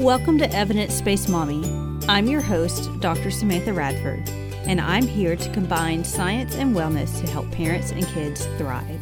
Welcome 0.00 0.38
to 0.38 0.50
Evidence 0.50 1.02
Based 1.02 1.28
Mommy. 1.28 1.62
I'm 2.08 2.26
your 2.26 2.40
host, 2.40 2.88
Dr. 3.00 3.30
Samantha 3.30 3.74
Radford, 3.74 4.26
and 4.66 4.80
I'm 4.80 5.06
here 5.06 5.36
to 5.36 5.52
combine 5.52 6.04
science 6.04 6.54
and 6.54 6.74
wellness 6.74 7.20
to 7.20 7.30
help 7.30 7.50
parents 7.50 7.90
and 7.90 8.06
kids 8.06 8.46
thrive. 8.56 8.98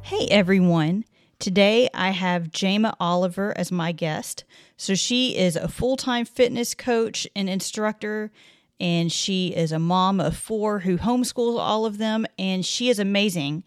Hey 0.00 0.26
everyone. 0.30 1.04
Today 1.38 1.90
I 1.92 2.12
have 2.12 2.50
Jama 2.50 2.96
Oliver 2.98 3.52
as 3.54 3.70
my 3.70 3.92
guest. 3.92 4.44
So 4.78 4.94
she 4.94 5.36
is 5.36 5.56
a 5.56 5.68
full-time 5.68 6.24
fitness 6.24 6.74
coach 6.74 7.28
and 7.36 7.50
instructor 7.50 8.32
and 8.80 9.12
she 9.12 9.48
is 9.48 9.72
a 9.72 9.78
mom 9.78 10.20
of 10.20 10.38
4 10.38 10.78
who 10.78 10.96
homeschools 10.96 11.58
all 11.58 11.84
of 11.84 11.98
them 11.98 12.24
and 12.38 12.64
she 12.64 12.88
is 12.88 12.98
amazing. 12.98 13.64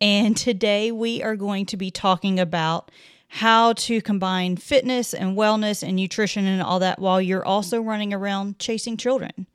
And 0.00 0.36
today 0.36 0.90
we 0.90 1.22
are 1.22 1.36
going 1.36 1.66
to 1.66 1.76
be 1.76 1.92
talking 1.92 2.40
about 2.40 2.90
how 3.36 3.74
to 3.74 4.00
combine 4.00 4.56
fitness 4.56 5.12
and 5.12 5.36
wellness 5.36 5.86
and 5.86 5.94
nutrition 5.94 6.46
and 6.46 6.62
all 6.62 6.78
that 6.78 6.98
while 6.98 7.20
you're 7.20 7.44
also 7.44 7.82
running 7.82 8.14
around 8.14 8.58
chasing 8.58 8.96
children. 8.96 9.46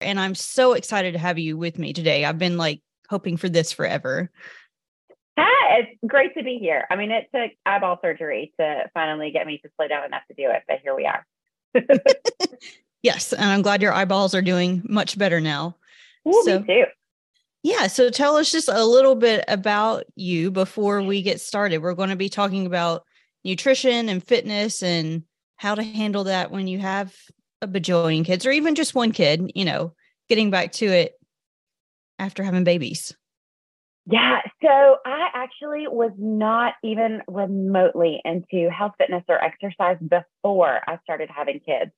And 0.00 0.18
I'm 0.18 0.34
so 0.34 0.72
excited 0.72 1.12
to 1.12 1.18
have 1.18 1.38
you 1.38 1.58
with 1.58 1.78
me 1.78 1.92
today. 1.92 2.24
I've 2.24 2.38
been 2.38 2.56
like 2.56 2.80
hoping 3.10 3.36
for 3.36 3.50
this 3.50 3.70
forever. 3.70 4.30
Hi, 5.38 5.80
it's 5.80 5.90
great 6.06 6.32
to 6.38 6.42
be 6.42 6.56
here. 6.56 6.86
I 6.90 6.96
mean, 6.96 7.10
it 7.10 7.28
took 7.34 7.50
eyeball 7.66 7.98
surgery 8.00 8.54
to 8.58 8.84
finally 8.94 9.30
get 9.30 9.46
me 9.46 9.58
to 9.58 9.68
slow 9.76 9.88
down 9.88 10.06
enough 10.06 10.22
to 10.28 10.34
do 10.34 10.48
it, 10.48 10.62
but 10.66 10.78
here 10.82 10.96
we 10.96 11.04
are. 11.04 11.26
yes, 13.02 13.34
and 13.34 13.44
I'm 13.44 13.60
glad 13.60 13.82
your 13.82 13.92
eyeballs 13.92 14.34
are 14.34 14.40
doing 14.40 14.82
much 14.88 15.18
better 15.18 15.38
now. 15.38 15.76
Ooh, 16.26 16.42
so, 16.46 16.60
me 16.60 16.66
too. 16.66 16.84
Yeah, 17.62 17.88
so 17.88 18.08
tell 18.08 18.36
us 18.36 18.50
just 18.50 18.70
a 18.70 18.86
little 18.86 19.16
bit 19.16 19.44
about 19.48 20.04
you 20.16 20.50
before 20.50 21.02
we 21.02 21.20
get 21.20 21.42
started. 21.42 21.82
We're 21.82 21.92
going 21.92 22.08
to 22.08 22.16
be 22.16 22.30
talking 22.30 22.64
about 22.64 23.04
nutrition 23.44 24.08
and 24.08 24.22
fitness 24.22 24.82
and 24.82 25.22
how 25.56 25.74
to 25.74 25.82
handle 25.82 26.24
that 26.24 26.50
when 26.50 26.66
you 26.66 26.78
have 26.78 27.14
a 27.60 27.68
bajillion 27.68 28.24
kids 28.24 28.46
or 28.46 28.50
even 28.50 28.74
just 28.74 28.94
one 28.94 29.12
kid, 29.12 29.50
you 29.54 29.64
know, 29.64 29.92
getting 30.28 30.50
back 30.50 30.72
to 30.72 30.86
it 30.86 31.14
after 32.18 32.42
having 32.42 32.64
babies. 32.64 33.14
Yeah. 34.10 34.40
So 34.62 34.96
I 35.04 35.28
actually 35.34 35.86
was 35.86 36.12
not 36.16 36.74
even 36.82 37.20
remotely 37.28 38.20
into 38.24 38.70
health, 38.70 38.92
fitness, 38.96 39.24
or 39.28 39.42
exercise 39.42 39.98
before 40.00 40.80
I 40.86 40.98
started 41.02 41.28
having 41.34 41.60
kids. 41.60 41.90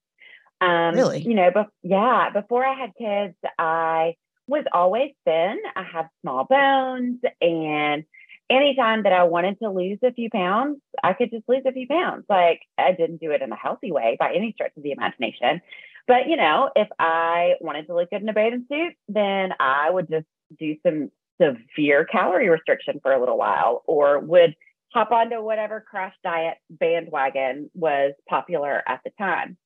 Um, 0.60 0.94
really? 0.94 1.20
You 1.20 1.34
know, 1.34 1.50
but 1.54 1.68
yeah, 1.82 2.30
before 2.30 2.66
I 2.66 2.74
had 2.74 2.90
kids, 2.98 3.36
I 3.58 4.14
was 4.46 4.64
always 4.72 5.12
thin. 5.24 5.58
I 5.76 5.84
have 5.84 6.06
small 6.22 6.44
bones 6.44 7.20
and 7.40 8.04
anytime 8.50 9.04
that 9.04 9.12
I 9.12 9.24
wanted 9.24 9.58
to 9.60 9.70
lose 9.70 9.98
a 10.02 10.12
few 10.12 10.28
pounds, 10.28 10.78
I 11.02 11.12
could 11.12 11.30
just 11.30 11.48
lose 11.48 11.62
a 11.64 11.72
few 11.72 11.86
pounds. 11.86 12.24
Like 12.28 12.60
I 12.76 12.92
didn't 12.92 13.20
do 13.20 13.30
it 13.30 13.42
in 13.42 13.52
a 13.52 13.56
healthy 13.56 13.92
way 13.92 14.16
by 14.18 14.34
any 14.34 14.52
stretch 14.52 14.72
of 14.76 14.82
the 14.82 14.92
imagination. 14.92 15.62
But 16.06 16.28
you 16.28 16.36
know, 16.36 16.70
if 16.74 16.88
I 16.98 17.54
wanted 17.60 17.86
to 17.86 17.94
look 17.94 18.10
good 18.10 18.22
in 18.22 18.28
a 18.28 18.32
bathing 18.32 18.66
suit, 18.70 18.94
then 19.08 19.52
I 19.60 19.88
would 19.90 20.08
just 20.10 20.26
do 20.58 20.76
some 20.84 21.10
severe 21.40 22.04
calorie 22.04 22.48
restriction 22.48 23.00
for 23.00 23.12
a 23.12 23.20
little 23.20 23.38
while 23.38 23.82
or 23.86 24.18
would 24.18 24.54
hop 24.92 25.12
onto 25.12 25.40
whatever 25.40 25.84
crash 25.88 26.14
diet 26.24 26.58
bandwagon 26.68 27.70
was 27.74 28.12
popular 28.28 28.82
at 28.86 29.00
the 29.04 29.10
time. 29.18 29.56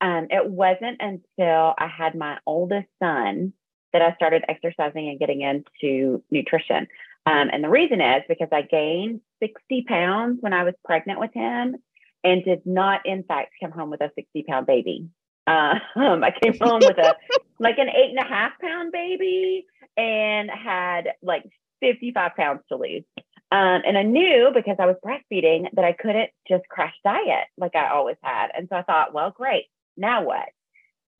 Um, 0.00 0.28
it 0.30 0.48
wasn't 0.48 1.00
until 1.00 1.74
I 1.76 1.88
had 1.88 2.14
my 2.14 2.38
oldest 2.46 2.86
son 3.02 3.52
that 3.92 4.02
I 4.02 4.14
started 4.14 4.44
exercising 4.48 5.08
and 5.08 5.18
getting 5.18 5.40
into 5.40 6.22
nutrition. 6.30 6.86
Um, 7.28 7.50
and 7.52 7.62
the 7.62 7.68
reason 7.68 8.00
is 8.00 8.22
because 8.26 8.48
I 8.52 8.62
gained 8.62 9.20
60 9.42 9.84
pounds 9.86 10.38
when 10.40 10.54
I 10.54 10.64
was 10.64 10.74
pregnant 10.84 11.20
with 11.20 11.32
him 11.34 11.76
and 12.24 12.44
did 12.44 12.64
not, 12.64 13.04
in 13.04 13.22
fact, 13.22 13.52
come 13.62 13.70
home 13.70 13.90
with 13.90 14.00
a 14.00 14.10
60 14.14 14.44
pound 14.48 14.66
baby. 14.66 15.08
Uh, 15.46 15.74
um, 15.96 16.24
I 16.24 16.32
came 16.42 16.58
home 16.58 16.80
with 16.80 16.96
a 16.96 17.14
like 17.58 17.78
an 17.78 17.88
eight 17.88 18.10
and 18.10 18.18
a 18.18 18.28
half 18.28 18.52
pound 18.60 18.92
baby 18.92 19.66
and 19.96 20.50
had 20.50 21.08
like 21.22 21.44
55 21.80 22.32
pounds 22.34 22.60
to 22.70 22.76
lose. 22.76 23.04
Um, 23.50 23.82
and 23.86 23.96
I 23.96 24.02
knew 24.02 24.50
because 24.54 24.76
I 24.78 24.86
was 24.86 24.96
breastfeeding 25.04 25.68
that 25.74 25.84
I 25.84 25.92
couldn't 25.92 26.30
just 26.48 26.68
crash 26.68 26.94
diet 27.04 27.46
like 27.58 27.74
I 27.74 27.90
always 27.90 28.16
had. 28.22 28.48
And 28.56 28.68
so 28.70 28.76
I 28.76 28.82
thought, 28.82 29.12
well, 29.12 29.30
great. 29.30 29.64
Now 29.96 30.22
what? 30.24 30.48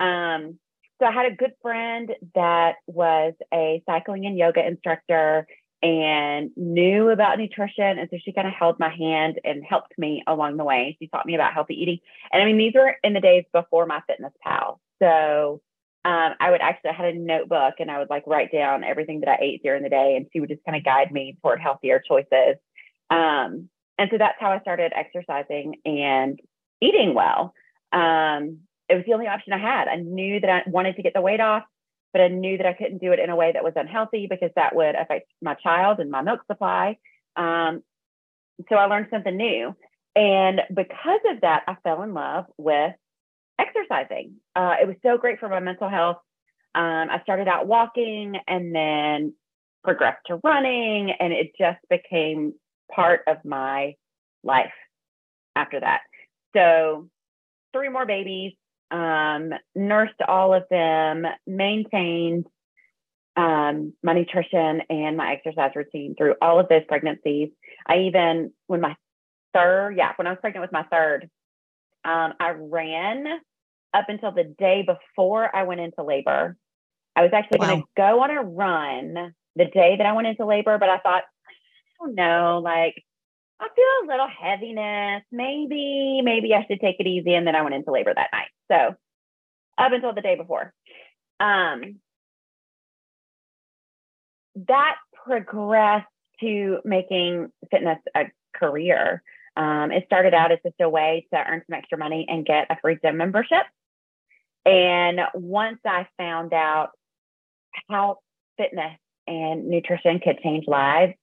Um, 0.00 0.58
so 1.00 1.06
I 1.06 1.12
had 1.12 1.32
a 1.32 1.34
good 1.34 1.52
friend 1.62 2.10
that 2.34 2.76
was 2.86 3.34
a 3.52 3.82
cycling 3.86 4.26
and 4.26 4.36
yoga 4.36 4.66
instructor 4.66 5.46
and 5.82 6.50
knew 6.56 7.10
about 7.10 7.38
nutrition. 7.38 7.98
And 7.98 8.08
so 8.10 8.18
she 8.22 8.32
kind 8.32 8.48
of 8.48 8.54
held 8.54 8.78
my 8.78 8.94
hand 8.94 9.40
and 9.44 9.64
helped 9.64 9.96
me 9.96 10.22
along 10.26 10.56
the 10.56 10.64
way. 10.64 10.96
She 10.98 11.08
taught 11.08 11.26
me 11.26 11.34
about 11.34 11.54
healthy 11.54 11.80
eating. 11.80 11.98
And 12.32 12.42
I 12.42 12.46
mean, 12.46 12.58
these 12.58 12.74
were 12.74 12.96
in 13.04 13.12
the 13.12 13.20
days 13.20 13.44
before 13.52 13.86
my 13.86 14.00
fitness 14.06 14.32
pal. 14.42 14.80
So 15.00 15.60
um, 16.04 16.34
I 16.40 16.50
would 16.50 16.60
actually 16.60 16.90
I 16.90 16.94
had 16.94 17.14
a 17.14 17.18
notebook 17.18 17.74
and 17.78 17.90
I 17.90 17.98
would 17.98 18.10
like 18.10 18.24
write 18.26 18.50
down 18.50 18.82
everything 18.82 19.20
that 19.20 19.28
I 19.28 19.38
ate 19.40 19.62
during 19.62 19.82
the 19.82 19.88
day, 19.88 20.16
and 20.16 20.26
she 20.32 20.40
would 20.40 20.48
just 20.48 20.64
kind 20.64 20.76
of 20.76 20.84
guide 20.84 21.12
me 21.12 21.36
toward 21.42 21.60
healthier 21.60 22.00
choices. 22.06 22.56
Um, 23.10 23.68
and 23.98 24.08
so 24.10 24.18
that's 24.18 24.36
how 24.38 24.50
I 24.50 24.60
started 24.60 24.92
exercising 24.94 25.76
and 25.84 26.40
eating 26.80 27.14
well. 27.14 27.52
Um, 27.92 28.60
it 28.88 28.94
was 28.94 29.04
the 29.06 29.12
only 29.12 29.26
option 29.26 29.52
I 29.52 29.58
had. 29.58 29.88
I 29.88 29.96
knew 29.96 30.40
that 30.40 30.48
I 30.48 30.62
wanted 30.68 30.96
to 30.96 31.02
get 31.02 31.14
the 31.14 31.20
weight 31.20 31.40
off 31.40 31.64
but 32.12 32.22
I 32.22 32.28
knew 32.28 32.56
that 32.56 32.66
I 32.66 32.72
couldn't 32.72 33.00
do 33.00 33.12
it 33.12 33.18
in 33.18 33.30
a 33.30 33.36
way 33.36 33.52
that 33.52 33.64
was 33.64 33.74
unhealthy 33.76 34.26
because 34.28 34.50
that 34.56 34.74
would 34.74 34.94
affect 34.94 35.30
my 35.42 35.54
child 35.54 36.00
and 36.00 36.10
my 36.10 36.22
milk 36.22 36.40
supply. 36.46 36.98
Um, 37.36 37.82
so 38.68 38.76
I 38.76 38.86
learned 38.86 39.08
something 39.10 39.36
new. 39.36 39.74
And 40.16 40.60
because 40.74 41.20
of 41.30 41.42
that, 41.42 41.62
I 41.68 41.76
fell 41.84 42.02
in 42.02 42.14
love 42.14 42.46
with 42.56 42.92
exercising. 43.58 44.36
Uh, 44.56 44.74
it 44.80 44.86
was 44.86 44.96
so 45.02 45.18
great 45.18 45.38
for 45.38 45.48
my 45.48 45.60
mental 45.60 45.88
health. 45.88 46.16
Um, 46.74 47.08
I 47.10 47.20
started 47.22 47.48
out 47.48 47.66
walking 47.66 48.34
and 48.46 48.74
then 48.74 49.34
progressed 49.84 50.20
to 50.26 50.40
running, 50.42 51.10
and 51.10 51.32
it 51.32 51.52
just 51.58 51.78
became 51.88 52.54
part 52.92 53.20
of 53.26 53.38
my 53.44 53.94
life 54.42 54.72
after 55.56 55.80
that. 55.80 56.00
So, 56.54 57.08
three 57.72 57.88
more 57.88 58.06
babies, 58.06 58.54
um, 58.90 59.52
nursed 59.74 60.20
all 60.26 60.54
of 60.54 60.64
them, 60.70 61.24
maintained 61.46 62.46
um, 63.36 63.92
my 64.02 64.14
nutrition 64.14 64.82
and 64.90 65.16
my 65.16 65.32
exercise 65.32 65.70
routine 65.74 66.14
through 66.16 66.34
all 66.42 66.58
of 66.58 66.68
those 66.68 66.82
pregnancies. 66.88 67.50
I 67.86 67.98
even, 68.00 68.52
when 68.66 68.80
my 68.80 68.96
third, 69.54 69.96
yeah, 69.96 70.12
when 70.16 70.26
I 70.26 70.30
was 70.30 70.38
pregnant 70.40 70.62
with 70.62 70.72
my 70.72 70.84
third, 70.90 71.30
um, 72.04 72.34
I 72.40 72.50
ran 72.50 73.26
up 73.94 74.06
until 74.08 74.32
the 74.32 74.44
day 74.58 74.84
before 74.86 75.54
I 75.54 75.62
went 75.64 75.80
into 75.80 76.02
labor. 76.02 76.56
I 77.14 77.22
was 77.22 77.30
actually 77.32 77.58
wow. 77.60 77.66
going 77.66 77.80
to 77.82 77.88
go 77.96 78.22
on 78.22 78.30
a 78.30 78.42
run 78.42 79.34
the 79.56 79.64
day 79.64 79.96
that 79.96 80.06
I 80.06 80.12
went 80.12 80.28
into 80.28 80.46
labor, 80.46 80.78
but 80.78 80.88
I 80.88 80.98
thought, 80.98 81.22
I 81.22 82.04
don't 82.04 82.14
know, 82.14 82.60
like 82.62 83.02
I 83.60 83.68
feel 83.74 83.84
a 84.04 84.10
little 84.10 84.28
heaviness. 84.28 85.22
Maybe, 85.32 86.20
maybe 86.22 86.54
I 86.54 86.64
should 86.66 86.80
take 86.80 86.96
it 87.00 87.06
easy. 87.06 87.34
And 87.34 87.46
then 87.46 87.56
I 87.56 87.62
went 87.62 87.74
into 87.74 87.90
labor 87.90 88.14
that 88.14 88.30
night. 88.32 88.48
So 88.70 88.94
up 89.78 89.92
until 89.92 90.14
the 90.14 90.20
day 90.20 90.36
before. 90.36 90.72
Um, 91.40 92.00
that 94.66 94.96
progressed 95.24 96.06
to 96.40 96.78
making 96.84 97.50
fitness 97.70 97.98
a 98.14 98.24
career. 98.54 99.22
Um, 99.56 99.90
it 99.90 100.04
started 100.06 100.34
out 100.34 100.52
as 100.52 100.58
just 100.64 100.80
a 100.80 100.88
way 100.88 101.26
to 101.32 101.38
earn 101.38 101.62
some 101.68 101.78
extra 101.78 101.98
money 101.98 102.26
and 102.28 102.46
get 102.46 102.66
a 102.70 102.76
free 102.80 102.98
gym 103.02 103.16
membership. 103.16 103.64
And 104.64 105.20
once 105.34 105.78
I 105.86 106.06
found 106.16 106.52
out 106.52 106.90
how 107.88 108.18
fitness 108.56 108.98
and 109.26 109.68
nutrition 109.68 110.20
could 110.20 110.40
change 110.42 110.64
lives, 110.66 111.14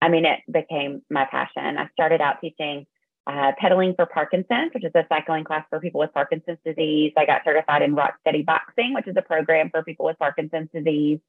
I 0.00 0.08
mean, 0.08 0.24
it 0.24 0.40
became 0.50 1.02
my 1.10 1.26
passion. 1.30 1.78
I 1.78 1.88
started 1.92 2.20
out 2.20 2.40
teaching 2.40 2.86
uh, 3.26 3.52
pedaling 3.58 3.94
for 3.94 4.06
Parkinson's, 4.06 4.72
which 4.74 4.84
is 4.84 4.92
a 4.94 5.04
cycling 5.08 5.44
class 5.44 5.64
for 5.70 5.78
people 5.78 6.00
with 6.00 6.12
Parkinson's 6.12 6.58
disease. 6.64 7.12
I 7.16 7.26
got 7.26 7.42
certified 7.44 7.82
in 7.82 7.94
Rock 7.94 8.14
Steady 8.20 8.42
Boxing, 8.42 8.94
which 8.94 9.06
is 9.06 9.14
a 9.16 9.22
program 9.22 9.70
for 9.70 9.82
people 9.82 10.06
with 10.06 10.18
Parkinson's 10.18 10.70
disease. 10.74 11.20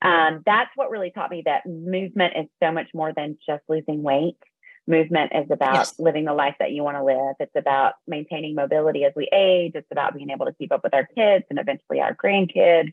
Um, 0.00 0.42
that's 0.46 0.70
what 0.76 0.90
really 0.90 1.10
taught 1.10 1.30
me 1.30 1.42
that 1.46 1.66
movement 1.66 2.34
is 2.36 2.46
so 2.62 2.72
much 2.72 2.88
more 2.94 3.12
than 3.12 3.38
just 3.46 3.62
losing 3.68 4.02
weight. 4.02 4.38
Movement 4.86 5.32
is 5.34 5.50
about 5.50 5.74
yes. 5.74 5.94
living 5.98 6.26
the 6.26 6.34
life 6.34 6.56
that 6.58 6.72
you 6.72 6.82
want 6.82 6.98
to 6.98 7.04
live. 7.04 7.36
It's 7.40 7.56
about 7.56 7.94
maintaining 8.06 8.54
mobility 8.54 9.04
as 9.04 9.12
we 9.16 9.28
age. 9.32 9.72
It's 9.74 9.86
about 9.90 10.14
being 10.14 10.30
able 10.30 10.46
to 10.46 10.52
keep 10.52 10.72
up 10.72 10.82
with 10.84 10.94
our 10.94 11.06
kids 11.06 11.46
and 11.48 11.58
eventually 11.58 12.00
our 12.00 12.14
grandkids. 12.14 12.92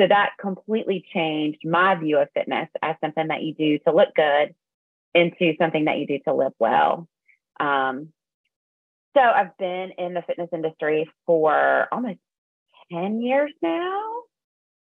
So 0.00 0.06
that 0.08 0.30
completely 0.40 1.04
changed 1.12 1.60
my 1.64 1.94
view 1.94 2.18
of 2.18 2.28
fitness 2.34 2.68
as 2.82 2.96
something 3.02 3.28
that 3.28 3.42
you 3.42 3.54
do 3.54 3.78
to 3.86 3.94
look 3.94 4.14
good 4.14 4.54
into 5.14 5.54
something 5.58 5.86
that 5.86 5.98
you 5.98 6.06
do 6.06 6.18
to 6.26 6.34
live 6.34 6.52
well. 6.58 7.08
Um, 7.58 8.08
so 9.16 9.20
I've 9.20 9.56
been 9.58 9.92
in 9.98 10.14
the 10.14 10.22
fitness 10.22 10.50
industry 10.52 11.10
for 11.26 11.88
almost 11.90 12.18
10 12.92 13.20
years 13.20 13.52
now 13.60 14.22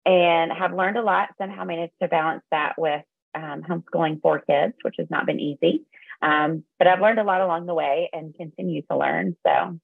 and 0.04 0.52
have 0.52 0.74
learned 0.74 0.98
a 0.98 1.02
lot, 1.02 1.30
somehow 1.38 1.64
managed 1.64 1.94
to 2.02 2.08
balance 2.08 2.42
that 2.50 2.74
with 2.76 3.02
um, 3.34 3.62
homeschooling 3.62 4.20
four 4.20 4.40
kids, 4.40 4.74
which 4.82 4.96
has 4.98 5.08
not 5.10 5.26
been 5.26 5.40
easy. 5.40 5.84
Um, 6.22 6.64
but 6.78 6.86
I've 6.86 7.00
learned 7.00 7.18
a 7.18 7.24
lot 7.24 7.40
along 7.40 7.66
the 7.66 7.74
way 7.74 8.10
and 8.12 8.34
continue 8.34 8.82
to 8.90 8.96
learn. 8.96 9.36
So 9.46 9.78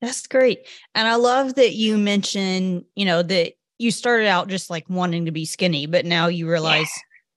that's 0.00 0.26
great. 0.26 0.66
And 0.94 1.06
I 1.06 1.16
love 1.16 1.54
that 1.56 1.74
you 1.74 1.98
mentioned, 1.98 2.84
you 2.94 3.04
know, 3.04 3.22
that 3.22 3.52
you 3.78 3.90
started 3.90 4.26
out 4.26 4.48
just 4.48 4.70
like 4.70 4.88
wanting 4.88 5.26
to 5.26 5.30
be 5.30 5.44
skinny, 5.44 5.86
but 5.86 6.04
now 6.04 6.26
you 6.26 6.48
realize 6.48 6.90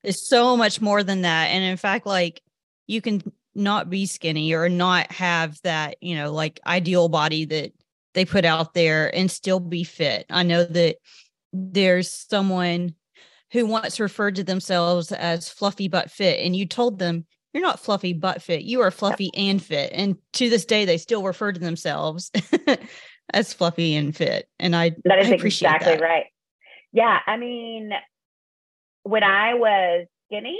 yeah. 0.04 0.10
it's 0.10 0.28
so 0.28 0.58
much 0.58 0.82
more 0.82 1.04
than 1.04 1.22
that. 1.22 1.48
And 1.48 1.64
in 1.64 1.78
fact, 1.78 2.06
like 2.06 2.42
you 2.88 3.02
can 3.02 3.22
not 3.56 3.90
be 3.90 4.06
skinny 4.06 4.54
or 4.54 4.68
not 4.70 5.12
have 5.12 5.60
that, 5.64 5.98
you 6.02 6.16
know, 6.16 6.32
like 6.32 6.60
ideal 6.66 7.08
body 7.10 7.46
that 7.46 7.74
they 8.14 8.26
put 8.26 8.46
out 8.46 8.74
there 8.74 9.14
and 9.16 9.30
still 9.30 9.60
be 9.60 9.84
fit. 9.84 10.26
I 10.30 10.44
know 10.44 10.64
that 10.64 10.98
there's 11.52 12.12
someone 12.12 12.96
who 13.52 13.66
once 13.66 14.00
referred 14.00 14.36
to 14.36 14.44
themselves 14.44 15.12
as 15.12 15.50
fluffy 15.50 15.88
but 15.88 16.12
fit, 16.12 16.40
and 16.40 16.56
you 16.56 16.66
told 16.66 17.00
them 17.00 17.26
you're 17.54 17.64
not 17.64 17.80
fluffy 17.80 18.14
but 18.14 18.42
fit, 18.42 18.64
you 18.64 18.82
are 18.82 18.92
fluffy 18.92 19.26
yep. 19.26 19.34
and 19.36 19.64
fit. 19.64 19.92
And 19.94 20.18
to 20.34 20.50
this 20.50 20.66
day, 20.66 20.86
they 20.86 20.98
still 20.98 21.24
refer 21.24 21.52
to 21.52 21.60
themselves 21.60 22.32
as 23.34 23.54
fluffy 23.54 23.96
and 23.96 24.16
fit. 24.16 24.50
And 24.60 24.76
I 24.76 24.92
that 25.06 25.20
is 25.20 25.30
I 25.30 25.36
exactly 25.36 25.94
that. 25.94 26.02
right. 26.02 26.26
Yeah, 26.92 27.20
I 27.26 27.38
mean, 27.38 27.92
when 29.04 29.24
I 29.24 29.54
was 29.56 30.08
skinny, 30.28 30.60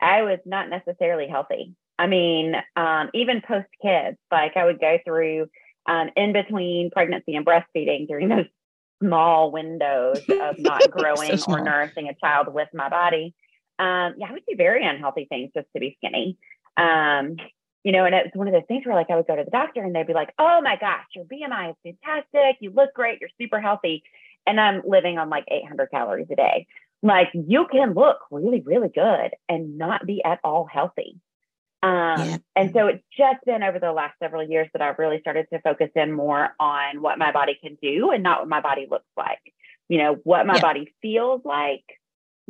I 0.00 0.22
was 0.22 0.38
not 0.44 0.68
necessarily 0.68 1.28
healthy. 1.28 1.74
I 1.98 2.06
mean, 2.06 2.54
um, 2.76 3.10
even 3.14 3.42
post 3.46 3.68
kids, 3.80 4.16
like 4.30 4.56
I 4.56 4.64
would 4.64 4.80
go 4.80 4.98
through 5.04 5.46
um, 5.86 6.10
in 6.16 6.32
between 6.32 6.90
pregnancy 6.90 7.36
and 7.36 7.46
breastfeeding 7.46 8.08
during 8.08 8.28
those 8.28 8.46
small 9.02 9.50
windows 9.52 10.20
of 10.28 10.56
not 10.58 10.90
growing 10.90 11.36
so 11.36 11.52
or 11.52 11.60
nourishing 11.60 12.08
a 12.08 12.14
child 12.14 12.52
with 12.52 12.68
my 12.72 12.88
body. 12.88 13.34
Um, 13.82 14.14
yeah, 14.16 14.28
I 14.28 14.32
would 14.32 14.44
do 14.48 14.56
very 14.56 14.86
unhealthy 14.86 15.26
things 15.28 15.50
just 15.54 15.66
to 15.74 15.80
be 15.80 15.96
skinny. 15.98 16.38
Um, 16.76 17.36
you 17.82 17.90
know, 17.90 18.04
and 18.04 18.14
it's 18.14 18.36
one 18.36 18.46
of 18.46 18.52
those 18.52 18.62
things 18.68 18.86
where 18.86 18.94
like 18.94 19.10
I 19.10 19.16
would 19.16 19.26
go 19.26 19.34
to 19.34 19.44
the 19.44 19.50
doctor 19.50 19.82
and 19.82 19.94
they'd 19.94 20.06
be 20.06 20.12
like, 20.12 20.32
"Oh 20.38 20.60
my 20.62 20.76
gosh, 20.76 21.04
your 21.16 21.24
BMI 21.24 21.70
is 21.70 21.76
fantastic. 21.82 22.58
You 22.60 22.70
look 22.70 22.94
great. 22.94 23.20
You're 23.20 23.30
super 23.40 23.60
healthy." 23.60 24.04
And 24.46 24.60
I'm 24.60 24.82
living 24.86 25.18
on 25.18 25.30
like 25.30 25.44
800 25.48 25.90
calories 25.90 26.28
a 26.30 26.36
day. 26.36 26.66
Like 27.02 27.28
you 27.34 27.66
can 27.70 27.94
look 27.94 28.18
really, 28.30 28.60
really 28.60 28.88
good 28.88 29.32
and 29.48 29.78
not 29.78 30.06
be 30.06 30.22
at 30.24 30.38
all 30.44 30.64
healthy. 30.64 31.20
Um, 31.82 31.90
yeah. 31.90 32.36
And 32.54 32.72
so 32.72 32.86
it's 32.86 33.02
just 33.16 33.44
been 33.44 33.64
over 33.64 33.80
the 33.80 33.90
last 33.90 34.14
several 34.22 34.44
years 34.48 34.68
that 34.72 34.82
I've 34.82 35.00
really 35.00 35.18
started 35.20 35.48
to 35.52 35.60
focus 35.60 35.90
in 35.96 36.12
more 36.12 36.50
on 36.60 37.02
what 37.02 37.18
my 37.18 37.32
body 37.32 37.58
can 37.60 37.76
do 37.82 38.12
and 38.12 38.22
not 38.22 38.40
what 38.40 38.48
my 38.48 38.60
body 38.60 38.86
looks 38.88 39.10
like. 39.16 39.40
You 39.88 39.98
know, 39.98 40.14
what 40.22 40.46
my 40.46 40.54
yeah. 40.54 40.60
body 40.60 40.94
feels 41.02 41.42
like, 41.44 41.84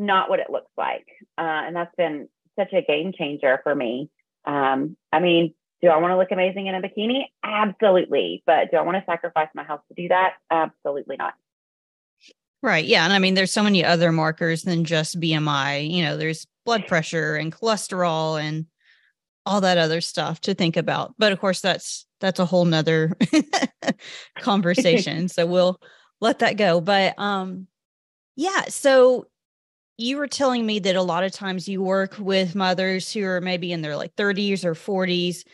not 0.06 0.28
what 0.28 0.40
it 0.40 0.50
looks 0.50 0.70
like. 0.76 1.06
Uh, 1.38 1.66
and 1.66 1.76
that's 1.76 1.94
been 1.96 2.28
such 2.58 2.72
a 2.72 2.82
game 2.82 3.12
changer 3.16 3.60
for 3.62 3.74
me. 3.74 4.10
Um, 4.44 4.96
I 5.12 5.20
mean, 5.20 5.54
do 5.80 5.88
I 5.88 5.96
want 5.98 6.12
to 6.12 6.16
look 6.16 6.30
amazing 6.30 6.66
in 6.66 6.74
a 6.74 6.80
bikini? 6.80 7.24
Absolutely. 7.42 8.42
But 8.46 8.70
do 8.70 8.76
I 8.76 8.82
want 8.82 8.96
to 8.96 9.04
sacrifice 9.04 9.48
my 9.54 9.64
health 9.64 9.80
to 9.88 10.00
do 10.00 10.08
that? 10.08 10.34
Absolutely 10.50 11.16
not. 11.16 11.34
Right. 12.62 12.84
Yeah. 12.84 13.04
And 13.04 13.12
I 13.12 13.18
mean, 13.18 13.34
there's 13.34 13.52
so 13.52 13.64
many 13.64 13.84
other 13.84 14.12
markers 14.12 14.62
than 14.62 14.84
just 14.84 15.20
BMI. 15.20 15.90
You 15.90 16.04
know, 16.04 16.16
there's 16.16 16.46
blood 16.64 16.86
pressure 16.86 17.34
and 17.34 17.52
cholesterol 17.52 18.40
and 18.40 18.66
all 19.44 19.60
that 19.62 19.78
other 19.78 20.00
stuff 20.00 20.40
to 20.42 20.54
think 20.54 20.76
about. 20.76 21.14
But 21.18 21.32
of 21.32 21.40
course, 21.40 21.60
that's 21.60 22.06
that's 22.20 22.38
a 22.38 22.46
whole 22.46 22.64
nother 22.64 23.16
conversation. 24.38 25.28
so 25.28 25.46
we'll 25.46 25.80
let 26.20 26.38
that 26.38 26.56
go. 26.56 26.80
But 26.80 27.18
um, 27.18 27.66
yeah. 28.36 28.66
So 28.68 29.26
you 29.98 30.16
were 30.16 30.26
telling 30.26 30.64
me 30.64 30.78
that 30.80 30.96
a 30.96 31.02
lot 31.02 31.24
of 31.24 31.32
times 31.32 31.68
you 31.68 31.82
work 31.82 32.16
with 32.18 32.54
mothers 32.54 33.12
who 33.12 33.24
are 33.24 33.40
maybe 33.40 33.72
in 33.72 33.82
their 33.82 33.96
like 33.96 34.14
30s 34.16 34.64
or 34.64 34.74
40s, 34.74 35.44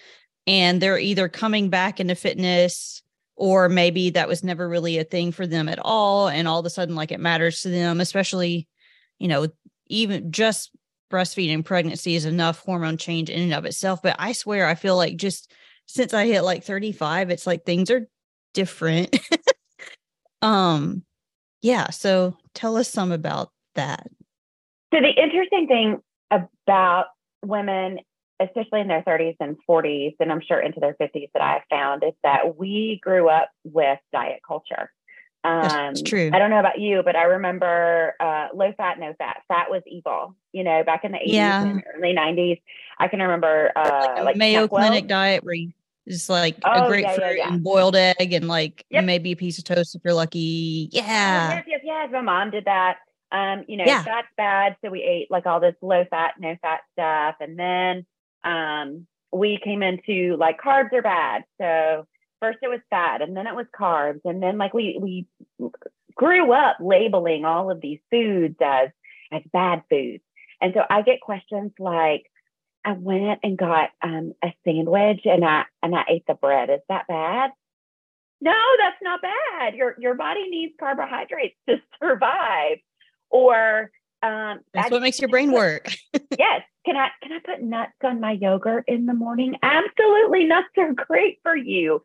and 0.46 0.80
they're 0.80 0.98
either 0.98 1.28
coming 1.28 1.68
back 1.68 2.00
into 2.00 2.14
fitness 2.14 3.02
or 3.36 3.68
maybe 3.68 4.10
that 4.10 4.28
was 4.28 4.42
never 4.42 4.68
really 4.68 4.98
a 4.98 5.04
thing 5.04 5.30
for 5.30 5.46
them 5.46 5.68
at 5.68 5.78
all 5.80 6.28
and 6.28 6.48
all 6.48 6.58
of 6.58 6.66
a 6.66 6.70
sudden 6.70 6.96
like 6.96 7.12
it 7.12 7.20
matters 7.20 7.60
to 7.62 7.68
them 7.68 8.00
especially 8.00 8.66
you 9.20 9.28
know 9.28 9.46
even 9.86 10.32
just 10.32 10.72
breastfeeding 11.10 11.64
pregnancy 11.64 12.14
is 12.14 12.24
enough 12.24 12.60
hormone 12.60 12.96
change 12.96 13.30
in 13.30 13.42
and 13.42 13.54
of 13.54 13.64
itself. 13.64 14.02
But 14.02 14.16
I 14.18 14.32
swear, 14.32 14.66
I 14.66 14.74
feel 14.74 14.96
like 14.96 15.16
just 15.16 15.52
since 15.86 16.12
I 16.12 16.26
hit 16.26 16.42
like 16.42 16.64
35, 16.64 17.30
it's 17.30 17.46
like 17.46 17.64
things 17.64 17.90
are 17.90 18.08
different. 18.54 19.18
um, 20.42 21.02
yeah. 21.62 21.90
So 21.90 22.36
tell 22.54 22.76
us 22.76 22.90
some 22.90 23.12
about 23.12 23.50
that. 23.74 24.06
So 24.92 25.00
the 25.00 25.22
interesting 25.22 25.66
thing 25.66 25.98
about 26.30 27.06
women, 27.44 27.98
especially 28.40 28.80
in 28.80 28.88
their 28.88 29.02
30s 29.02 29.36
and 29.40 29.56
40s, 29.68 30.14
and 30.20 30.32
I'm 30.32 30.40
sure 30.46 30.60
into 30.60 30.80
their 30.80 30.94
50s, 30.94 31.28
that 31.34 31.42
I 31.42 31.52
have 31.54 31.62
found 31.70 32.02
is 32.04 32.14
that 32.22 32.56
we 32.58 33.00
grew 33.02 33.28
up 33.28 33.50
with 33.64 33.98
diet 34.12 34.40
culture. 34.46 34.90
Um, 35.44 35.62
That's 35.62 36.02
true. 36.02 36.30
I 36.32 36.38
don't 36.38 36.50
know 36.50 36.58
about 36.58 36.80
you, 36.80 37.02
but 37.04 37.16
I 37.16 37.24
remember 37.24 38.14
uh, 38.18 38.48
low 38.54 38.72
fat, 38.76 38.98
no 38.98 39.14
fat. 39.18 39.42
Fat 39.48 39.70
was 39.70 39.82
evil. 39.86 40.34
You 40.52 40.64
know, 40.64 40.82
back 40.84 41.04
in 41.04 41.12
the 41.12 41.18
80s 41.18 41.22
yeah. 41.26 41.62
and 41.62 41.84
early 41.96 42.14
90s. 42.14 42.60
I 42.98 43.08
can 43.08 43.20
remember 43.20 43.70
uh, 43.76 44.14
like, 44.16 44.24
like 44.24 44.36
Mayo 44.36 44.66
Clinic 44.66 45.06
diet 45.06 45.44
where 45.44 45.54
you 45.54 45.72
just 46.08 46.28
like 46.28 46.56
oh, 46.64 46.84
a 46.84 46.88
grapefruit 46.88 47.18
yeah, 47.20 47.30
yeah, 47.30 47.52
and 47.52 47.62
boiled 47.62 47.94
egg 47.94 48.32
and 48.32 48.48
like 48.48 48.84
yep. 48.90 49.04
maybe 49.04 49.32
a 49.32 49.36
piece 49.36 49.58
of 49.58 49.64
toast 49.64 49.94
if 49.94 50.02
you're 50.04 50.14
lucky. 50.14 50.88
Oh, 50.92 50.96
yeah. 50.96 51.50
Yes, 51.50 51.64
yes, 51.68 51.80
yes. 51.84 52.08
My 52.12 52.22
mom 52.22 52.50
did 52.50 52.64
that. 52.64 52.98
Um, 53.30 53.64
you 53.68 53.76
know, 53.76 53.84
yeah. 53.84 54.02
fat's 54.02 54.28
bad. 54.36 54.76
So 54.82 54.90
we 54.90 55.02
ate 55.02 55.30
like 55.30 55.46
all 55.46 55.60
this 55.60 55.74
low 55.82 56.04
fat, 56.10 56.34
no 56.38 56.56
fat 56.62 56.80
stuff. 56.92 57.36
And 57.40 57.58
then 57.58 58.06
um, 58.44 59.06
we 59.32 59.58
came 59.62 59.82
into 59.82 60.36
like 60.38 60.60
carbs 60.60 60.92
are 60.92 61.02
bad. 61.02 61.44
So 61.60 62.06
first 62.40 62.58
it 62.62 62.68
was 62.68 62.80
fat 62.90 63.22
and 63.22 63.36
then 63.36 63.46
it 63.46 63.54
was 63.54 63.66
carbs 63.78 64.20
and 64.24 64.42
then 64.42 64.58
like 64.58 64.74
we 64.74 64.98
we 65.00 65.70
grew 66.14 66.52
up 66.52 66.76
labeling 66.80 67.44
all 67.44 67.70
of 67.70 67.80
these 67.80 68.00
foods 68.10 68.56
as 68.62 68.88
as 69.32 69.42
bad 69.52 69.82
foods 69.90 70.22
and 70.60 70.72
so 70.74 70.82
i 70.90 71.02
get 71.02 71.20
questions 71.20 71.72
like 71.78 72.26
i 72.84 72.92
went 72.92 73.40
and 73.42 73.58
got 73.58 73.90
um, 74.02 74.32
a 74.44 74.54
sandwich 74.64 75.20
and 75.24 75.44
i 75.44 75.64
and 75.82 75.94
i 75.94 76.04
ate 76.08 76.24
the 76.26 76.34
bread 76.34 76.70
is 76.70 76.80
that 76.88 77.06
bad 77.08 77.50
no 78.40 78.54
that's 78.78 79.02
not 79.02 79.20
bad 79.22 79.74
your 79.74 79.96
your 79.98 80.14
body 80.14 80.48
needs 80.48 80.74
carbohydrates 80.78 81.56
to 81.68 81.76
survive 82.02 82.78
or 83.30 83.90
um 84.22 84.60
that's 84.72 84.90
I, 84.90 84.90
what 84.90 85.02
makes 85.02 85.20
your 85.20 85.28
brain 85.28 85.52
work. 85.52 85.92
Yes. 86.38 86.62
Can 86.84 86.96
i 86.96 87.10
can 87.22 87.32
i 87.32 87.38
put 87.44 87.62
nuts 87.62 87.92
on 88.02 88.20
my 88.20 88.32
yogurt 88.32 88.84
in 88.86 89.06
the 89.06 89.14
morning? 89.14 89.56
Absolutely 89.62 90.44
nuts 90.44 90.68
are 90.78 90.92
great 90.92 91.38
for 91.42 91.56
you. 91.56 92.02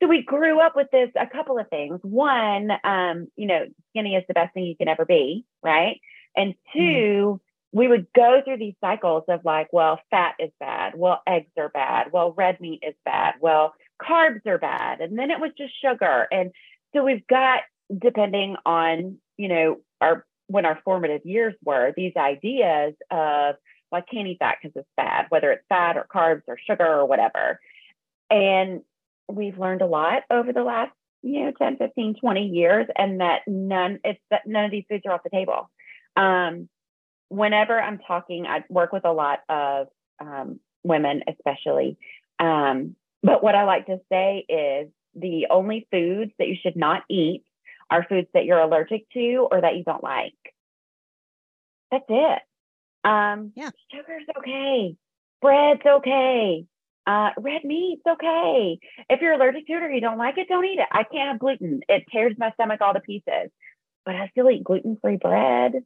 So 0.00 0.08
we 0.08 0.22
grew 0.22 0.60
up 0.60 0.76
with 0.76 0.90
this 0.90 1.10
a 1.16 1.26
couple 1.26 1.58
of 1.58 1.68
things. 1.68 2.00
One 2.02 2.70
um, 2.84 3.28
you 3.36 3.46
know 3.46 3.66
skinny 3.90 4.14
is 4.14 4.24
the 4.28 4.34
best 4.34 4.54
thing 4.54 4.64
you 4.64 4.76
can 4.76 4.88
ever 4.88 5.04
be 5.04 5.44
right? 5.62 6.00
And 6.36 6.54
mm-hmm. 6.74 6.78
2 6.78 7.40
mm 7.40 7.40
we 7.74 7.88
would 7.88 8.06
go 8.14 8.40
through 8.44 8.56
these 8.58 8.76
cycles 8.80 9.24
of 9.28 9.44
like 9.44 9.66
well 9.72 10.00
fat 10.08 10.36
is 10.38 10.50
bad 10.60 10.94
well 10.96 11.20
eggs 11.26 11.50
are 11.58 11.70
bad 11.70 12.12
well 12.12 12.32
red 12.32 12.60
meat 12.60 12.84
is 12.86 12.94
bad 13.04 13.34
well 13.40 13.74
carbs 14.00 14.46
are 14.46 14.58
bad 14.58 15.00
and 15.00 15.18
then 15.18 15.30
it 15.30 15.40
was 15.40 15.50
just 15.58 15.72
sugar. 15.80 16.26
And 16.30 16.52
so 16.94 17.02
we've 17.02 17.26
got 17.26 17.60
depending 17.96 18.56
on 18.64 19.18
you 19.36 19.48
know 19.48 19.80
our 20.00 20.24
when 20.46 20.66
our 20.66 20.78
formative 20.84 21.22
years 21.24 21.54
were 21.64 21.92
these 21.96 22.12
ideas 22.16 22.94
of 23.10 23.56
well, 23.90 24.02
I 24.02 24.12
can't 24.12 24.26
eat 24.26 24.38
that 24.40 24.56
because 24.60 24.74
it's 24.76 24.88
bad, 24.96 25.26
whether 25.28 25.52
it's 25.52 25.64
fat 25.68 25.96
or 25.96 26.06
carbs 26.12 26.42
or 26.48 26.58
sugar 26.66 26.86
or 26.86 27.06
whatever. 27.06 27.60
And 28.30 28.82
we've 29.28 29.58
learned 29.58 29.82
a 29.82 29.86
lot 29.86 30.22
over 30.30 30.52
the 30.52 30.62
last 30.62 30.92
you 31.22 31.46
know 31.46 31.52
10 31.56 31.78
15 31.78 32.16
20 32.20 32.46
years 32.48 32.86
and 32.96 33.20
that 33.20 33.40
none 33.46 33.98
it's 34.04 34.20
that 34.30 34.42
none 34.46 34.64
of 34.64 34.70
these 34.70 34.84
foods 34.88 35.04
are 35.06 35.12
off 35.12 35.22
the 35.24 35.30
table 35.30 35.70
um, 36.16 36.68
whenever 37.28 37.80
i'm 37.80 37.98
talking 37.98 38.46
i 38.46 38.62
work 38.68 38.92
with 38.92 39.04
a 39.04 39.12
lot 39.12 39.40
of 39.48 39.88
um, 40.20 40.60
women 40.82 41.22
especially 41.26 41.96
um, 42.38 42.94
but 43.22 43.42
what 43.42 43.54
i 43.54 43.64
like 43.64 43.86
to 43.86 43.98
say 44.12 44.44
is 44.48 44.88
the 45.14 45.46
only 45.50 45.88
foods 45.90 46.32
that 46.38 46.48
you 46.48 46.56
should 46.60 46.76
not 46.76 47.02
eat 47.08 47.42
are 47.90 48.06
foods 48.08 48.28
that 48.34 48.44
you're 48.44 48.60
allergic 48.60 49.08
to 49.10 49.48
or 49.50 49.60
that 49.60 49.76
you 49.76 49.84
don't 49.84 50.02
like 50.02 50.32
that's 51.90 52.04
it 52.08 52.42
um 53.04 53.52
yeah 53.54 53.70
sugar's 53.92 54.24
okay 54.38 54.96
bread's 55.40 55.82
okay 55.86 56.66
uh, 57.06 57.30
red 57.38 57.64
meat's 57.64 58.02
okay. 58.08 58.78
If 59.10 59.20
you're 59.20 59.34
allergic 59.34 59.66
to 59.66 59.74
it 59.74 59.82
or 59.82 59.90
you 59.90 60.00
don't 60.00 60.18
like 60.18 60.38
it, 60.38 60.48
don't 60.48 60.64
eat 60.64 60.78
it. 60.78 60.88
I 60.90 61.04
can't 61.04 61.28
have 61.32 61.38
gluten. 61.38 61.80
It 61.88 62.04
tears 62.10 62.34
my 62.38 62.50
stomach 62.52 62.80
all 62.80 62.94
to 62.94 63.00
pieces. 63.00 63.50
But 64.06 64.14
I 64.16 64.28
still 64.28 64.50
eat 64.50 64.64
gluten 64.64 64.98
free 65.00 65.16
bread. 65.16 65.84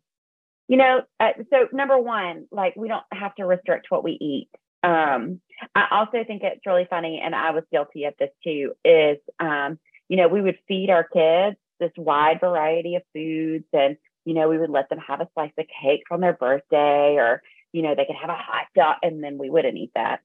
You 0.68 0.76
know, 0.76 1.02
uh, 1.18 1.32
so 1.50 1.68
number 1.72 1.98
one, 1.98 2.46
like 2.52 2.74
we 2.76 2.88
don't 2.88 3.04
have 3.12 3.34
to 3.36 3.46
restrict 3.46 3.86
what 3.88 4.04
we 4.04 4.12
eat. 4.12 4.48
Um, 4.82 5.40
I 5.74 5.86
also 5.90 6.24
think 6.24 6.42
it's 6.42 6.66
really 6.66 6.86
funny, 6.88 7.20
and 7.22 7.34
I 7.34 7.50
was 7.50 7.64
guilty 7.72 8.04
of 8.04 8.14
this 8.18 8.30
too, 8.44 8.74
is, 8.84 9.18
um, 9.40 9.78
you 10.08 10.16
know, 10.16 10.28
we 10.28 10.40
would 10.40 10.58
feed 10.68 10.90
our 10.90 11.02
kids 11.02 11.56
this 11.80 11.92
wide 11.96 12.40
variety 12.40 12.96
of 12.96 13.02
foods 13.14 13.64
and, 13.72 13.96
you 14.24 14.34
know, 14.34 14.48
we 14.48 14.58
would 14.58 14.70
let 14.70 14.88
them 14.88 14.98
have 14.98 15.20
a 15.20 15.28
slice 15.34 15.52
of 15.58 15.66
cake 15.82 16.04
on 16.10 16.20
their 16.20 16.32
birthday 16.34 17.16
or, 17.16 17.42
you 17.72 17.82
know, 17.82 17.94
they 17.94 18.04
could 18.06 18.16
have 18.16 18.30
a 18.30 18.34
hot 18.36 18.66
dog 18.74 18.96
and 19.02 19.22
then 19.22 19.38
we 19.38 19.50
wouldn't 19.50 19.76
eat 19.76 19.92
that. 19.94 20.20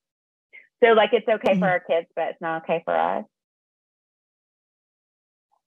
So 0.84 0.92
like 0.94 1.12
it's 1.14 1.28
okay 1.28 1.56
Mm-hmm. 1.56 1.60
for 1.60 1.68
our 1.70 1.80
kids, 1.80 2.08
but 2.16 2.30
it's 2.30 2.42
not 2.42 2.64
okay 2.64 2.82
for 2.86 2.96
us. 2.96 3.26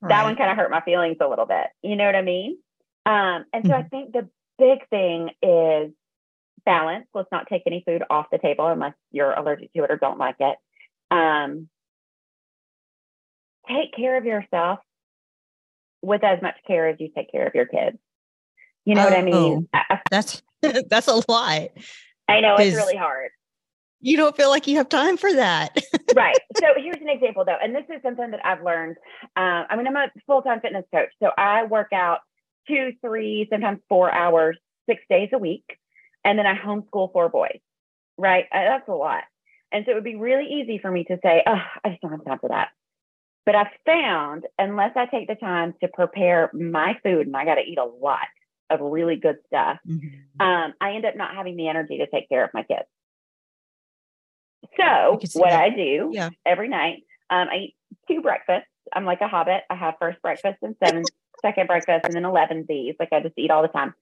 Right. 0.00 0.08
That 0.08 0.24
one 0.24 0.36
kind 0.36 0.50
of 0.50 0.56
hurt 0.56 0.70
my 0.70 0.80
feelings 0.82 1.16
a 1.20 1.28
little 1.28 1.46
bit. 1.46 1.68
You 1.82 1.96
know 1.96 2.06
what 2.06 2.16
I 2.16 2.22
mean? 2.22 2.58
Um, 3.06 3.44
and 3.52 3.64
so 3.66 3.74
I 3.74 3.82
Mhm. 3.82 3.90
think 3.90 4.12
the 4.12 4.28
big 4.58 4.88
thing 4.88 5.30
is 5.42 5.92
balance. 6.64 7.06
Let's 7.14 7.30
not 7.32 7.46
take 7.48 7.62
any 7.66 7.82
food 7.86 8.02
off 8.10 8.26
the 8.30 8.38
table 8.38 8.66
unless 8.66 8.94
you're 9.10 9.32
allergic 9.32 9.72
to 9.74 9.84
it 9.84 9.90
or 9.90 9.96
don't 9.96 10.18
like 10.18 10.36
it. 10.40 10.56
Um, 11.10 11.68
take 13.68 13.94
care 13.94 14.16
of 14.16 14.24
yourself 14.24 14.80
with 16.06 16.24
as 16.24 16.40
much 16.40 16.56
care 16.66 16.88
as 16.88 16.96
you 17.00 17.10
take 17.14 17.30
care 17.30 17.46
of 17.46 17.54
your 17.54 17.66
kids. 17.66 17.98
You 18.84 18.94
know 18.94 19.04
what 19.04 19.12
I 19.12 19.22
mean? 19.22 19.68
I- 19.74 20.00
That's 20.10 20.42
that's 20.62 21.08
a 21.08 21.20
lot. 21.28 21.68
I 22.28 22.40
know 22.40 22.56
it's 22.56 22.76
really 22.76 22.96
hard. 22.96 23.30
You 24.00 24.16
don't 24.16 24.36
feel 24.36 24.48
like 24.50 24.66
you 24.66 24.76
have 24.76 24.88
time 24.88 25.16
for 25.16 25.32
that. 25.32 25.76
right. 26.14 26.36
So 26.58 26.66
here's 26.76 27.00
an 27.00 27.08
example 27.08 27.44
though, 27.44 27.56
and 27.60 27.74
this 27.74 27.84
is 27.88 28.00
something 28.02 28.30
that 28.30 28.44
I've 28.44 28.62
learned. 28.62 28.96
Uh, 29.36 29.64
I 29.68 29.76
mean, 29.76 29.86
I'm 29.86 29.96
a 29.96 30.08
full 30.26 30.42
time 30.42 30.60
fitness 30.60 30.84
coach, 30.94 31.08
so 31.20 31.30
I 31.36 31.64
work 31.64 31.92
out 31.92 32.20
two, 32.68 32.92
three, 33.00 33.46
sometimes 33.50 33.80
four 33.88 34.12
hours, 34.12 34.56
six 34.88 35.02
days 35.10 35.30
a 35.32 35.38
week, 35.38 35.64
and 36.24 36.38
then 36.38 36.46
I 36.46 36.56
homeschool 36.56 37.12
four 37.12 37.28
boys. 37.28 37.58
Right, 38.18 38.44
Uh, 38.52 38.64
that's 38.64 38.88
a 38.88 38.92
lot, 38.92 39.24
and 39.72 39.84
so 39.84 39.90
it 39.90 39.94
would 39.94 40.04
be 40.04 40.16
really 40.16 40.46
easy 40.46 40.78
for 40.78 40.90
me 40.90 41.04
to 41.04 41.18
say, 41.22 41.42
"Oh, 41.46 41.60
I 41.84 41.90
just 41.90 42.00
don't 42.00 42.12
have 42.12 42.24
time 42.24 42.38
for 42.38 42.48
that." 42.48 42.68
But 43.46 43.54
I've 43.54 43.68
found 43.86 44.44
unless 44.58 44.90
I 44.96 45.06
take 45.06 45.28
the 45.28 45.36
time 45.36 45.74
to 45.80 45.88
prepare 45.88 46.50
my 46.52 46.98
food, 47.02 47.28
and 47.28 47.36
I 47.36 47.44
got 47.44 47.54
to 47.54 47.62
eat 47.62 47.78
a 47.78 47.84
lot 47.84 48.26
of 48.68 48.80
really 48.80 49.14
good 49.14 49.36
stuff, 49.46 49.78
um, 50.40 50.74
I 50.80 50.94
end 50.96 51.04
up 51.04 51.16
not 51.16 51.34
having 51.34 51.56
the 51.56 51.68
energy 51.68 51.98
to 51.98 52.08
take 52.08 52.28
care 52.28 52.44
of 52.44 52.50
my 52.52 52.64
kids. 52.64 52.88
So 54.76 55.20
see 55.24 55.38
what 55.38 55.50
that. 55.50 55.62
I 55.62 55.70
do 55.70 56.10
Yeah. 56.12 56.30
every 56.44 56.68
night, 56.68 57.04
um, 57.30 57.48
I 57.48 57.56
eat 57.56 57.76
two 58.10 58.20
breakfasts. 58.20 58.68
I'm 58.92 59.04
like 59.04 59.20
a 59.20 59.28
hobbit. 59.28 59.62
I 59.70 59.76
have 59.76 59.94
first 60.00 60.20
breakfast 60.20 60.58
and 60.62 60.74
seven, 60.82 61.04
second 61.42 61.68
breakfast, 61.68 62.04
and 62.04 62.16
then 62.16 62.24
elevenses. 62.24 62.96
Like 62.98 63.12
I 63.12 63.20
just 63.20 63.38
eat 63.38 63.52
all 63.52 63.62
the 63.62 63.68
time. 63.68 63.94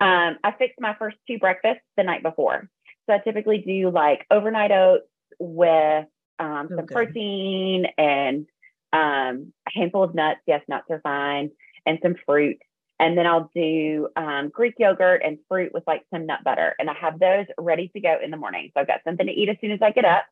Um, 0.00 0.38
I 0.44 0.52
fix 0.58 0.74
my 0.78 0.94
first 0.98 1.16
two 1.26 1.38
breakfasts 1.38 1.82
the 1.96 2.02
night 2.02 2.22
before. 2.22 2.68
So 3.06 3.14
I 3.14 3.18
typically 3.18 3.58
do 3.58 3.90
like 3.90 4.26
overnight 4.30 4.72
oats 4.72 5.06
with 5.38 6.06
um, 6.38 6.68
some 6.68 6.86
good. 6.86 6.94
protein 6.94 7.86
and 7.98 8.46
um, 8.92 9.52
a 9.66 9.78
handful 9.78 10.02
of 10.02 10.14
nuts. 10.14 10.40
Yes, 10.46 10.62
nuts 10.68 10.86
are 10.90 11.00
fine, 11.00 11.50
and 11.86 11.98
some 12.02 12.16
fruit. 12.26 12.58
And 12.98 13.16
then 13.16 13.26
I'll 13.26 13.50
do 13.54 14.08
um, 14.14 14.50
Greek 14.50 14.74
yogurt 14.78 15.22
and 15.24 15.38
fruit 15.48 15.72
with 15.72 15.84
like 15.86 16.04
some 16.12 16.26
nut 16.26 16.40
butter. 16.44 16.74
And 16.78 16.90
I 16.90 16.94
have 17.00 17.18
those 17.18 17.46
ready 17.58 17.88
to 17.88 18.00
go 18.00 18.18
in 18.22 18.30
the 18.30 18.36
morning. 18.36 18.70
So 18.74 18.80
I've 18.80 18.86
got 18.86 19.00
something 19.04 19.26
to 19.26 19.32
eat 19.32 19.48
as 19.48 19.56
soon 19.60 19.70
as 19.70 19.80
I 19.80 19.90
get 19.90 20.04
up. 20.04 20.24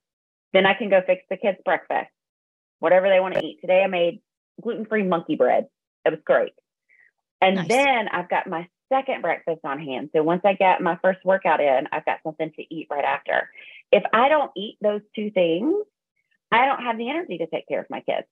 Then 0.52 0.66
I 0.66 0.74
can 0.74 0.90
go 0.90 1.00
fix 1.06 1.22
the 1.30 1.38
kids' 1.38 1.58
breakfast, 1.64 2.10
whatever 2.78 3.08
they 3.08 3.20
want 3.20 3.34
to 3.34 3.44
eat. 3.44 3.60
Today 3.62 3.82
I 3.82 3.86
made 3.86 4.20
gluten 4.60 4.84
free 4.84 5.02
monkey 5.02 5.34
bread. 5.34 5.68
It 6.04 6.10
was 6.10 6.20
great. 6.26 6.52
And 7.40 7.56
Nice. 7.56 7.68
then 7.68 8.08
I've 8.08 8.28
got 8.28 8.46
my 8.46 8.68
second 8.92 9.22
breakfast 9.22 9.60
on 9.64 9.78
hand. 9.78 10.10
So 10.14 10.22
once 10.22 10.42
I 10.44 10.54
get 10.54 10.82
my 10.82 10.98
first 11.00 11.24
workout 11.24 11.60
in, 11.60 11.88
I've 11.92 12.04
got 12.04 12.18
something 12.22 12.50
to 12.52 12.74
eat 12.74 12.88
right 12.90 13.04
after. 13.04 13.48
If 13.92 14.02
I 14.12 14.28
don't 14.28 14.50
eat 14.56 14.76
those 14.80 15.02
two 15.14 15.30
things, 15.30 15.74
I 16.50 16.66
don't 16.66 16.82
have 16.82 16.98
the 16.98 17.08
energy 17.08 17.38
to 17.38 17.46
take 17.46 17.68
care 17.68 17.80
of 17.80 17.90
my 17.90 18.00
kids. 18.00 18.26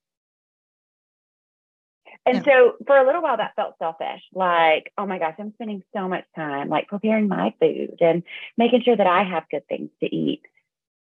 And 2.27 2.43
Yeah. 2.45 2.45
so 2.45 2.73
for 2.87 2.97
a 2.97 3.07
little 3.07 3.23
while 3.23 3.37
that 3.37 3.55
felt 3.55 3.79
selfish. 3.79 4.23
Like, 4.35 4.93
oh 4.99 5.07
my 5.07 5.19
gosh, 5.19 5.37
I'm 5.39 5.53
spending 5.55 5.83
so 5.95 6.09
much 6.09 6.25
time 6.35 6.69
like 6.69 6.89
preparing 6.89 7.29
my 7.29 7.55
food 7.61 7.99
and 8.01 8.25
making 8.57 8.83
sure 8.83 8.97
that 8.97 9.07
I 9.07 9.23
have 9.23 9.49
good 9.49 9.67
things 9.69 9.91
to 10.01 10.15
eat. 10.15 10.43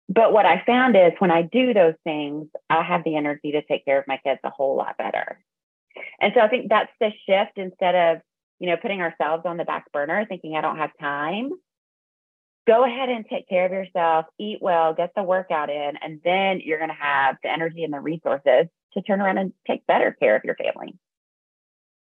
But 0.09 0.33
what 0.33 0.45
I 0.45 0.63
found 0.67 0.97
is 0.97 1.13
when 1.19 1.31
I 1.31 1.43
do 1.43 1.73
those 1.73 1.95
things, 2.05 2.49
I 2.69 2.83
have 2.83 3.05
the 3.05 3.17
energy 3.17 3.53
to 3.53 3.63
take 3.63 3.85
care 3.85 3.99
of 3.99 4.09
my 4.09 4.19
kids 4.19 4.41
a 4.45 4.51
whole 4.51 4.77
lot 4.77 4.99
better. 4.99 5.39
And 6.21 6.33
so 6.35 6.41
I 6.41 6.49
think 6.49 6.69
that's 6.69 6.93
the 7.01 7.11
shift 7.27 7.57
instead 7.57 7.95
of, 7.95 8.23
you 8.59 8.69
know, 8.69 8.77
putting 8.77 9.01
ourselves 9.01 9.45
on 9.47 9.57
the 9.57 9.65
back 9.65 9.91
burner, 9.93 10.27
thinking 10.29 10.57
I 10.57 10.61
don't 10.61 10.79
have 10.79 10.91
time. 11.01 11.53
Go 12.67 12.85
ahead 12.85 13.09
and 13.09 13.27
take 13.29 13.49
care 13.49 13.67
of 13.67 13.73
yourself, 13.73 14.27
eat 14.39 14.59
well, 14.61 14.95
get 14.95 15.13
the 15.15 15.23
workout 15.23 15.71
in, 15.71 15.97
and 16.03 16.21
then 16.25 16.61
you're 16.61 16.79
going 16.79 16.91
to 16.91 16.97
have 16.97 17.37
the 17.43 17.51
energy 17.51 17.85
and 17.85 17.93
the 17.93 18.01
resources 18.01 18.67
to 18.95 19.03
turn 19.03 19.21
around 19.21 19.39
and 19.39 19.53
take 19.67 19.87
better 19.87 20.13
care 20.13 20.37
of 20.37 20.45
your 20.45 20.57
family. 20.57 20.97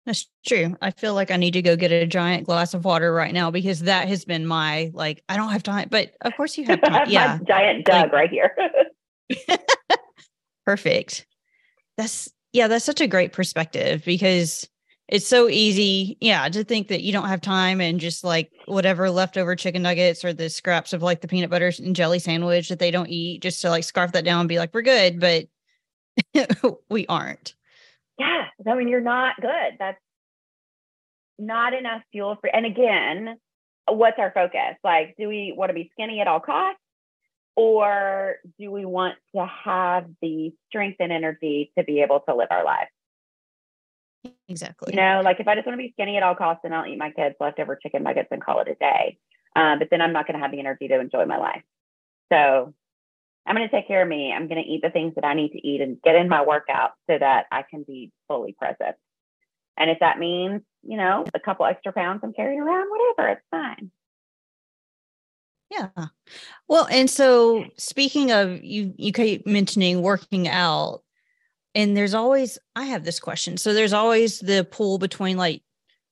That's 0.06 0.28
true. 0.48 0.76
I 0.82 0.92
feel 0.92 1.16
like 1.16 1.32
I 1.32 1.38
need 1.38 1.52
to 1.54 1.62
go 1.64 1.76
get 1.76 1.92
a 1.92 2.06
giant 2.06 2.46
glass 2.46 2.74
of 2.76 2.86
water 2.86 3.12
right 3.12 3.34
now 3.34 3.50
because 3.50 3.80
that 3.82 4.08
has 4.08 4.24
been 4.24 4.46
my 4.46 4.92
like 4.94 5.24
I 5.28 5.36
don't 5.36 5.50
have 5.52 5.64
time. 5.64 5.88
But 5.90 6.12
of 6.22 6.36
course 6.38 6.58
you 6.58 6.66
have 6.66 6.80
I 6.84 6.88
time. 6.88 6.94
have 7.00 7.10
Yeah. 7.10 7.38
my 7.40 7.44
giant 7.46 7.88
jug 7.88 8.04
Like- 8.04 8.12
right 8.14 8.30
here. 8.30 8.56
Perfect. 10.66 11.26
That's 11.98 12.30
yeah, 12.54 12.68
that's 12.68 12.86
such 12.86 13.02
a 13.02 13.08
great 13.08 13.34
perspective 13.34 14.04
because 14.06 14.68
it's 15.08 15.28
so 15.28 15.48
easy, 15.50 16.18
yeah, 16.22 16.48
to 16.50 16.64
think 16.64 16.88
that 16.88 17.02
you 17.04 17.12
don't 17.12 17.28
have 17.28 17.42
time 17.42 17.80
and 17.82 18.00
just 18.00 18.24
like 18.24 18.50
whatever 18.66 19.10
leftover 19.12 19.56
chicken 19.56 19.82
nuggets 19.84 20.24
or 20.24 20.34
the 20.34 20.50
scraps 20.50 20.94
of 20.94 21.04
like 21.04 21.22
the 21.22 21.28
peanut 21.28 21.50
butter 21.50 21.72
and 21.80 21.96
jelly 21.96 22.18
sandwich 22.20 22.70
that 22.70 22.80
they 22.80 22.92
don't 22.92 23.10
eat, 23.10 23.42
just 23.42 23.62
to 23.62 23.70
like 23.70 23.84
scarf 23.84 24.12
that 24.14 24.24
down 24.26 24.40
and 24.42 24.50
be 24.50 24.58
like, 24.58 24.74
we're 24.74 24.82
good, 24.82 25.20
but 25.20 25.46
we 26.90 27.06
aren't. 27.08 27.55
Yeah, 28.18 28.46
I 28.68 28.76
mean, 28.76 28.88
you're 28.88 29.02
not 29.02 29.36
good. 29.42 29.78
That's 29.80 30.00
not 31.38 31.74
enough 31.74 32.02
fuel 32.12 32.38
for. 32.40 32.54
And 32.54 32.66
again, 32.66 33.38
what's 33.88 34.18
our 34.20 34.32
focus? 34.32 34.78
Like, 34.84 35.16
do 35.18 35.28
we 35.28 35.54
want 35.56 35.70
to 35.70 35.74
be 35.74 35.90
skinny 35.94 36.22
at 36.22 36.28
all 36.28 36.40
costs? 36.40 36.80
Or 37.58 38.36
do 38.60 38.70
we 38.70 38.86
want 38.86 39.16
to 39.34 39.46
have 39.46 40.08
the 40.22 40.54
strength 40.68 40.98
and 41.00 41.12
energy 41.12 41.72
to 41.78 41.86
be 41.86 42.02
able 42.02 42.20
to 42.22 42.36
live 42.36 42.50
our 42.52 42.66
lives? 42.66 42.90
Exactly. 44.50 44.94
You 44.94 45.00
know, 45.00 45.22
like 45.24 45.40
if 45.40 45.48
I 45.48 45.56
just 45.56 45.66
want 45.66 45.80
to 45.80 45.84
be 45.84 45.94
skinny 45.94 46.18
at 46.18 46.24
all 46.24 46.36
costs, 46.36 46.62
then 46.64 46.74
I'll 46.74 46.86
eat 46.86 46.98
my 46.98 47.12
kids' 47.12 47.36
leftover 47.40 47.78
chicken 47.82 48.04
nuggets 48.04 48.28
and 48.32 48.44
call 48.44 48.60
it 48.60 48.68
a 48.68 48.76
day. 48.76 49.18
Um, 49.56 49.80
but 49.80 49.88
then 49.90 50.02
I'm 50.02 50.12
not 50.12 50.28
going 50.28 50.38
to 50.38 50.42
have 50.42 50.52
the 50.52 50.60
energy 50.60 50.90
to 50.90 51.00
enjoy 51.00 51.26
my 51.26 51.38
life. 51.38 51.64
So 52.32 52.74
I'm 53.46 53.56
going 53.56 53.68
to 53.68 53.76
take 53.76 53.88
care 53.88 54.02
of 54.02 54.08
me. 54.08 54.34
I'm 54.34 54.48
going 54.48 54.64
to 54.64 54.70
eat 54.70 54.82
the 54.82 54.90
things 54.90 55.14
that 55.16 55.26
I 55.26 55.34
need 55.34 55.52
to 55.52 55.68
eat 55.68 55.82
and 55.82 56.02
get 56.02 56.16
in 56.16 56.30
my 56.30 56.44
workout 56.44 56.92
so 57.10 57.18
that 57.18 57.46
I 57.52 57.64
can 57.70 57.84
be 57.84 58.12
fully 58.28 58.54
present. 58.54 58.96
And 59.78 59.90
if 59.90 60.00
that 60.00 60.20
means, 60.20 60.62
you 60.84 60.98
know, 60.98 61.26
a 61.34 61.40
couple 61.40 61.66
extra 61.66 61.92
pounds 61.92 62.22
I'm 62.24 62.34
carrying 62.34 62.60
around, 62.60 62.88
whatever, 62.90 63.34
it's 63.34 63.42
fine. 63.52 63.92
Yeah. 65.70 65.90
Well, 66.68 66.88
and 66.90 67.10
so 67.10 67.66
speaking 67.78 68.32
of 68.32 68.64
you, 68.64 68.94
you 68.98 69.12
keep 69.12 69.46
mentioning 69.46 70.02
working 70.02 70.48
out, 70.48 71.02
and 71.74 71.98
there's 71.98 72.14
always 72.14 72.58
I 72.76 72.86
have 72.86 73.04
this 73.04 73.20
question. 73.20 73.58
So 73.58 73.74
there's 73.74 73.94
always 73.94 74.40
the 74.40 74.66
pull 74.70 74.98
between 74.98 75.38
like 75.38 75.64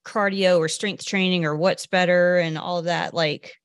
cardio 0.05 0.57
or 0.57 0.67
strength 0.67 1.05
training 1.05 1.45
or 1.45 1.55
what's 1.55 1.85
better 1.85 2.37
and 2.37 2.57
all 2.57 2.81
that. 2.81 3.13
Like, 3.13 3.55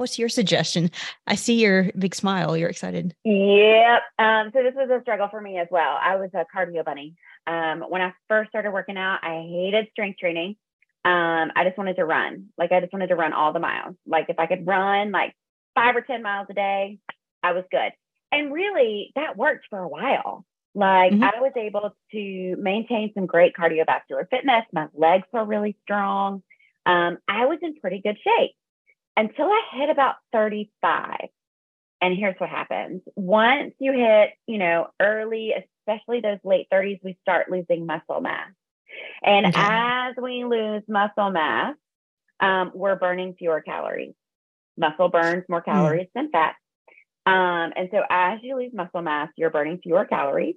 what's 0.00 0.18
your 0.18 0.30
suggestion? 0.30 0.90
I 1.26 1.34
see 1.34 1.60
your 1.60 1.92
big 1.96 2.14
smile. 2.14 2.56
You're 2.56 2.70
excited. 2.70 3.14
Yep. 3.24 4.02
Um, 4.18 4.50
so 4.52 4.62
this 4.62 4.74
was 4.74 4.88
a 4.90 5.02
struggle 5.02 5.28
for 5.30 5.40
me 5.40 5.58
as 5.58 5.68
well. 5.70 5.98
I 6.02 6.16
was 6.16 6.30
a 6.34 6.46
cardio 6.54 6.84
bunny. 6.84 7.14
Um, 7.46 7.82
when 7.82 8.00
I 8.00 8.14
first 8.26 8.48
started 8.48 8.72
working 8.72 8.96
out, 8.96 9.18
I 9.22 9.46
hated 9.46 9.88
strength 9.92 10.18
training. 10.18 10.56
Um, 11.04 11.52
I 11.54 11.64
just 11.64 11.78
wanted 11.78 11.96
to 11.96 12.04
run. 12.04 12.46
Like 12.58 12.72
I 12.72 12.80
just 12.80 12.92
wanted 12.92 13.08
to 13.08 13.16
run 13.16 13.32
all 13.34 13.52
the 13.52 13.60
miles. 13.60 13.94
Like 14.06 14.26
if 14.30 14.38
I 14.38 14.46
could 14.46 14.66
run 14.66 15.12
like 15.12 15.34
five 15.74 15.94
or 15.94 16.00
10 16.00 16.22
miles 16.22 16.46
a 16.50 16.54
day, 16.54 16.98
I 17.42 17.52
was 17.52 17.64
good. 17.70 17.92
And 18.32 18.52
really 18.52 19.12
that 19.16 19.36
worked 19.36 19.66
for 19.68 19.78
a 19.78 19.88
while. 19.88 20.44
Like 20.74 21.12
Mhm. 21.12 21.22
I 21.22 21.40
was 21.40 21.52
able 21.56 21.94
to 22.12 22.56
maintain 22.58 23.12
some 23.14 23.26
great 23.26 23.54
cardiovascular 23.54 24.28
fitness. 24.30 24.64
My 24.72 24.88
legs 24.94 25.26
were 25.32 25.44
really 25.44 25.76
strong. 25.82 26.42
Um, 26.86 27.18
I 27.28 27.46
was 27.46 27.58
in 27.62 27.74
pretty 27.76 28.00
good 28.00 28.16
shape 28.22 28.52
until 29.16 29.46
I 29.46 29.62
hit 29.72 29.90
about 29.90 30.16
35. 30.32 31.28
And 32.00 32.16
here's 32.16 32.36
what 32.38 32.48
happens. 32.48 33.02
Once 33.14 33.74
you 33.78 33.92
hit, 33.92 34.30
you 34.46 34.58
know, 34.58 34.88
early, 35.00 35.52
especially 35.86 36.20
those 36.20 36.38
late 36.44 36.66
30s, 36.72 37.00
we 37.02 37.18
start 37.22 37.50
losing 37.50 37.86
muscle 37.86 38.20
mass. 38.20 38.50
And 39.22 39.46
Okay. 39.46 39.54
as 39.54 40.14
we 40.20 40.44
lose 40.44 40.82
muscle 40.88 41.30
mass, 41.30 41.76
um, 42.40 42.72
we're 42.74 42.96
burning 42.96 43.34
fewer 43.38 43.60
calories. 43.60 44.14
Muscle 44.78 45.08
burns 45.10 45.44
more 45.48 45.60
calories 45.60 46.08
than 46.14 46.30
fat. 46.30 46.54
Um, 47.26 47.72
and 47.76 47.88
so 47.92 48.02
as 48.08 48.40
you 48.42 48.56
lose 48.56 48.72
muscle 48.72 49.02
mass, 49.02 49.28
you're 49.36 49.50
burning 49.50 49.78
fewer 49.82 50.06
calories. 50.06 50.56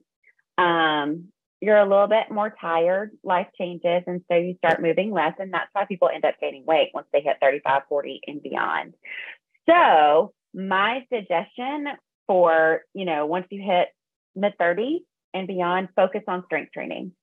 Um, 0.57 1.25
you're 1.63 1.77
a 1.77 1.87
little 1.87 2.07
bit 2.07 2.29
more 2.29 2.53
tired, 2.59 3.11
life 3.23 3.47
changes, 3.57 4.03
and 4.05 4.21
so 4.29 4.35
you 4.35 4.55
start 4.57 4.81
moving 4.81 5.11
less. 5.11 5.33
And 5.39 5.53
that's 5.53 5.69
why 5.71 5.85
people 5.85 6.09
end 6.13 6.25
up 6.25 6.35
gaining 6.41 6.65
weight 6.65 6.91
once 6.93 7.07
they 7.13 7.21
hit 7.21 7.37
35, 7.41 7.83
40, 7.87 8.19
and 8.27 8.43
beyond. 8.43 8.95
So, 9.69 10.33
my 10.53 11.05
suggestion 11.11 11.87
for, 12.27 12.81
you 12.93 13.05
know, 13.05 13.25
once 13.25 13.47
you 13.49 13.61
hit 13.61 13.87
mid 14.35 14.57
30s 14.57 15.05
and 15.33 15.47
beyond, 15.47 15.87
focus 15.95 16.23
on 16.27 16.43
strength 16.45 16.73
training. 16.73 17.13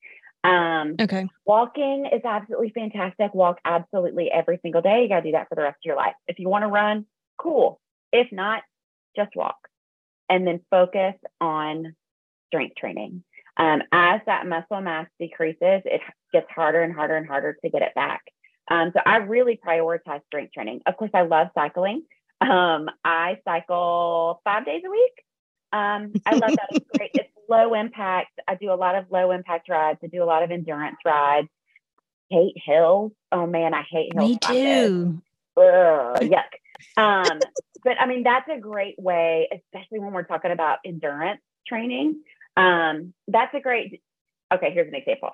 Um, 0.42 0.96
Okay. 0.98 1.28
walking 1.44 2.06
is 2.10 2.22
absolutely 2.24 2.70
fantastic. 2.74 3.34
Walk 3.34 3.58
absolutely 3.66 4.30
every 4.30 4.58
single 4.62 4.80
day. 4.80 5.02
You 5.02 5.08
got 5.10 5.20
to 5.20 5.28
do 5.28 5.32
that 5.32 5.50
for 5.50 5.54
the 5.54 5.62
rest 5.62 5.76
of 5.76 5.84
your 5.84 5.96
life. 5.96 6.14
If 6.26 6.38
you 6.38 6.48
want 6.48 6.62
to 6.62 6.68
run, 6.68 7.04
cool. 7.36 7.78
If 8.10 8.32
not, 8.32 8.62
just 9.14 9.36
walk 9.36 9.68
and 10.30 10.46
then 10.46 10.60
focus 10.70 11.14
on 11.42 11.94
strength 12.46 12.76
training. 12.76 13.22
Um, 13.60 13.82
as 13.92 14.22
that 14.24 14.46
muscle 14.46 14.80
mass 14.80 15.06
decreases, 15.18 15.82
it 15.84 16.00
gets 16.32 16.46
harder 16.50 16.80
and 16.80 16.94
harder 16.94 17.16
and 17.16 17.26
harder 17.26 17.58
to 17.62 17.70
get 17.70 17.82
it 17.82 17.94
back. 17.94 18.22
Um, 18.70 18.90
so 18.94 19.00
I 19.04 19.16
really 19.16 19.60
prioritize 19.62 20.24
strength 20.28 20.54
training. 20.54 20.80
Of 20.86 20.96
course, 20.96 21.10
I 21.12 21.22
love 21.22 21.48
cycling. 21.54 22.04
Um, 22.40 22.88
I 23.04 23.36
cycle 23.44 24.40
five 24.44 24.64
days 24.64 24.82
a 24.86 24.90
week. 24.90 25.12
Um, 25.74 26.12
I 26.24 26.36
love 26.36 26.56
that. 26.56 26.68
It's 26.70 26.86
great. 26.96 27.10
It's 27.12 27.28
low 27.50 27.74
impact. 27.74 28.30
I 28.48 28.54
do 28.54 28.72
a 28.72 28.74
lot 28.74 28.94
of 28.94 29.10
low 29.10 29.30
impact 29.30 29.68
rides. 29.68 29.98
I 30.02 30.06
do 30.06 30.22
a 30.22 30.24
lot 30.24 30.42
of 30.42 30.50
endurance 30.50 30.96
rides. 31.04 31.48
Hate 32.30 32.56
hills. 32.64 33.12
Oh 33.30 33.46
man, 33.46 33.74
I 33.74 33.82
hate 33.90 34.14
hills. 34.14 34.30
Me 34.30 34.38
too. 34.40 35.20
Ugh, 35.58 35.62
yuck. 36.22 36.48
Um, 36.96 37.40
but 37.84 38.00
I 38.00 38.06
mean, 38.06 38.22
that's 38.22 38.48
a 38.48 38.58
great 38.58 38.98
way, 38.98 39.48
especially 39.52 39.98
when 39.98 40.12
we're 40.12 40.22
talking 40.22 40.50
about 40.50 40.78
endurance 40.86 41.42
training. 41.66 42.22
Um, 42.60 43.14
that's 43.28 43.54
a 43.54 43.60
great. 43.60 44.02
Okay, 44.52 44.72
here's 44.72 44.88
an 44.88 44.94
example. 44.94 45.30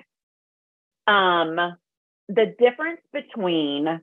Um, 1.06 1.76
the 2.28 2.54
difference 2.58 3.00
between 3.12 4.00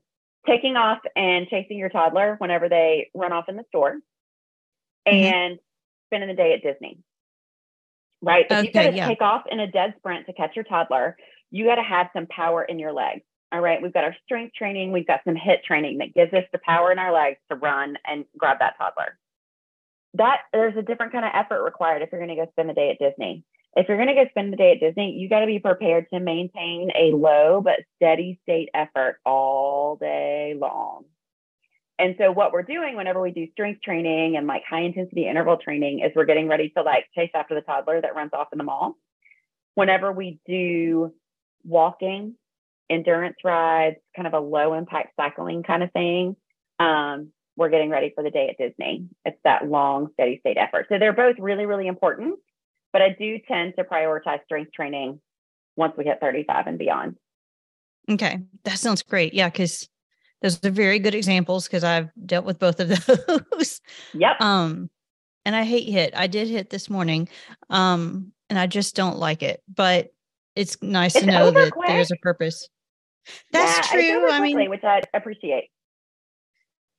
taking 0.48 0.76
off 0.76 1.00
and 1.16 1.48
chasing 1.48 1.78
your 1.78 1.90
toddler 1.90 2.36
whenever 2.40 2.70
they 2.70 3.10
run 3.14 3.32
off 3.32 3.46
in 3.48 3.56
the 3.56 3.64
store 3.70 3.96
mm-hmm. 5.08 5.10
and 5.10 5.60
spending 6.08 6.30
the 6.30 6.36
day 6.36 6.54
at 6.54 6.64
Disney. 6.64 7.00
Right? 8.22 8.46
If 8.50 8.52
okay, 8.52 8.68
you 8.68 8.74
got 8.74 8.90
to 8.92 8.96
yeah. 8.96 9.08
take 9.08 9.22
off 9.22 9.44
in 9.52 9.60
a 9.60 9.70
dead 9.70 9.96
sprint 9.98 10.28
to 10.28 10.34
catch 10.34 10.56
your 10.56 10.64
toddler, 10.64 11.18
you 11.52 11.66
got 11.66 11.76
to 11.76 11.84
have 11.84 12.08
some 12.14 12.26
power 12.28 12.64
in 12.64 12.80
your 12.80 12.94
legs. 12.94 13.22
All 13.52 13.60
right. 13.60 13.82
We've 13.82 13.94
got 13.94 14.06
our 14.06 14.16
strength 14.26 14.56
training. 14.56 14.92
We've 14.92 15.06
got 15.06 15.22
some 15.26 15.36
HIIT 15.36 15.64
training 15.64 16.00
that 16.00 16.14
gives 16.14 16.34
us 16.34 16.46
the 16.52 16.60
power 16.66 16.92
in 16.92 16.98
our 16.98 17.14
legs 17.14 17.38
to 17.52 17.56
run 17.56 17.98
and 18.08 18.26
grab 18.38 18.60
that 18.60 18.76
toddler. 18.78 19.20
That 20.16 20.42
there's 20.52 20.78
a 20.78 20.82
different 20.82 21.12
kind 21.12 21.26
of 21.26 21.32
effort 21.34 21.64
required 21.64 22.02
if 22.02 22.12
you're 22.12 22.24
going 22.24 22.36
to 22.36 22.46
go 22.46 22.52
spend 22.52 22.70
a 22.70 22.74
day 22.74 22.92
at 22.92 23.00
Disney 23.00 23.44
if 23.76 23.88
you're 23.88 23.98
going 23.98 24.10
to 24.10 24.14
go 24.14 24.30
spend 24.30 24.54
the 24.54 24.58
day 24.58 24.74
at 24.74 24.80
Disney, 24.80 25.14
you 25.14 25.28
got 25.28 25.40
to 25.40 25.48
be 25.48 25.60
prepared 25.60 26.08
to 26.14 26.20
maintain 26.20 26.92
a 26.96 27.16
low 27.16 27.62
but 27.64 27.80
steady 27.96 28.40
state 28.44 28.70
effort 28.74 29.20
all 29.26 29.96
day 29.96 30.56
long. 30.60 31.06
And 31.98 32.16
so 32.20 32.32
what 32.32 32.52
we're 32.52 32.64
doing 32.64 32.96
whenever 32.96 33.22
we 33.22 33.32
do 33.32 33.48
strength 33.52 33.82
training 33.82 34.36
and 34.36 34.48
like 34.48 34.64
high 34.68 34.82
intensity 34.82 35.28
interval 35.28 35.58
training 35.58 36.00
is 36.00 36.12
we're 36.16 36.26
getting 36.26 36.48
ready 36.48 36.70
to 36.76 36.84
like 36.84 37.06
chase 37.16 37.32
after 37.34 37.56
the 37.56 37.62
toddler 37.62 38.02
that 38.02 38.16
runs 38.16 38.32
off 38.34 38.48
in 38.52 38.58
the 38.58 38.64
mall. 38.64 38.96
Whenever 39.76 40.12
we 40.12 40.40
do 40.48 41.14
walking, 41.64 42.36
endurance 42.90 43.38
rides, 43.44 43.98
kind 44.16 44.28
of 44.28 44.34
a 44.34 44.40
low 44.40 44.74
impact 44.74 45.16
cycling 45.16 45.64
kind 45.64 45.82
of 45.82 45.92
thing, 45.92 46.36
um, 46.80 47.32
we're 47.56 47.70
getting 47.70 47.90
ready 47.90 48.12
for 48.16 48.24
the 48.24 48.32
day 48.32 48.50
at 48.50 48.58
Disney. 48.58 49.08
It's 49.26 49.38
that 49.44 49.68
long, 49.68 50.10
steady 50.14 50.40
state 50.40 50.58
effort. 50.58 50.88
So 50.90 50.98
they're 51.00 51.14
both 51.14 51.36
really, 51.40 51.66
really 51.66 51.88
important 51.88 52.40
but 52.94 53.02
I 53.02 53.10
do 53.10 53.40
tend 53.48 53.74
to 53.78 53.84
prioritize 53.84 54.44
strength 54.46 54.72
training 54.72 55.20
once 55.76 55.96
we 55.98 56.06
HIIT 56.06 56.22
35 56.22 56.68
and 56.68 56.78
beyond. 56.78 57.18
Okay. 58.10 58.40
That 58.64 58.78
sounds 58.78 59.02
great. 59.02 59.34
Yeah. 59.34 59.50
Cause 59.50 59.90
those 60.42 60.64
are 60.64 60.70
very 60.70 61.00
good 61.00 61.16
examples 61.16 61.68
because 61.68 61.84
I've 61.84 62.10
dealt 62.26 62.46
with 62.46 62.60
both 62.60 62.80
of 62.80 62.90
those. 63.52 63.82
Yep. 64.14 64.40
Um, 64.40 64.90
and 65.46 65.56
I 65.56 65.64
hate 65.64 65.90
HIIT. 65.90 66.12
I 66.16 66.28
did 66.28 66.48
hit 66.48 66.70
this 66.70 66.90
morning. 66.90 67.28
Um, 67.70 68.32
and 68.50 68.60
I 68.60 68.68
just 68.68 68.96
don't 68.96 69.18
like 69.18 69.42
it, 69.42 69.64
but 69.74 70.14
it's 70.56 70.78
nice 70.84 71.16
it's 71.16 71.26
to 71.26 71.32
know 71.32 71.50
that 71.50 71.72
quick. 71.72 71.88
there's 71.88 72.12
a 72.12 72.18
purpose. 72.18 72.70
That's 73.52 73.92
yeah, 73.92 74.00
true. 74.00 74.30
I 74.30 74.40
mean, 74.42 74.70
which 74.70 74.84
I 74.84 75.02
appreciate. 75.14 75.70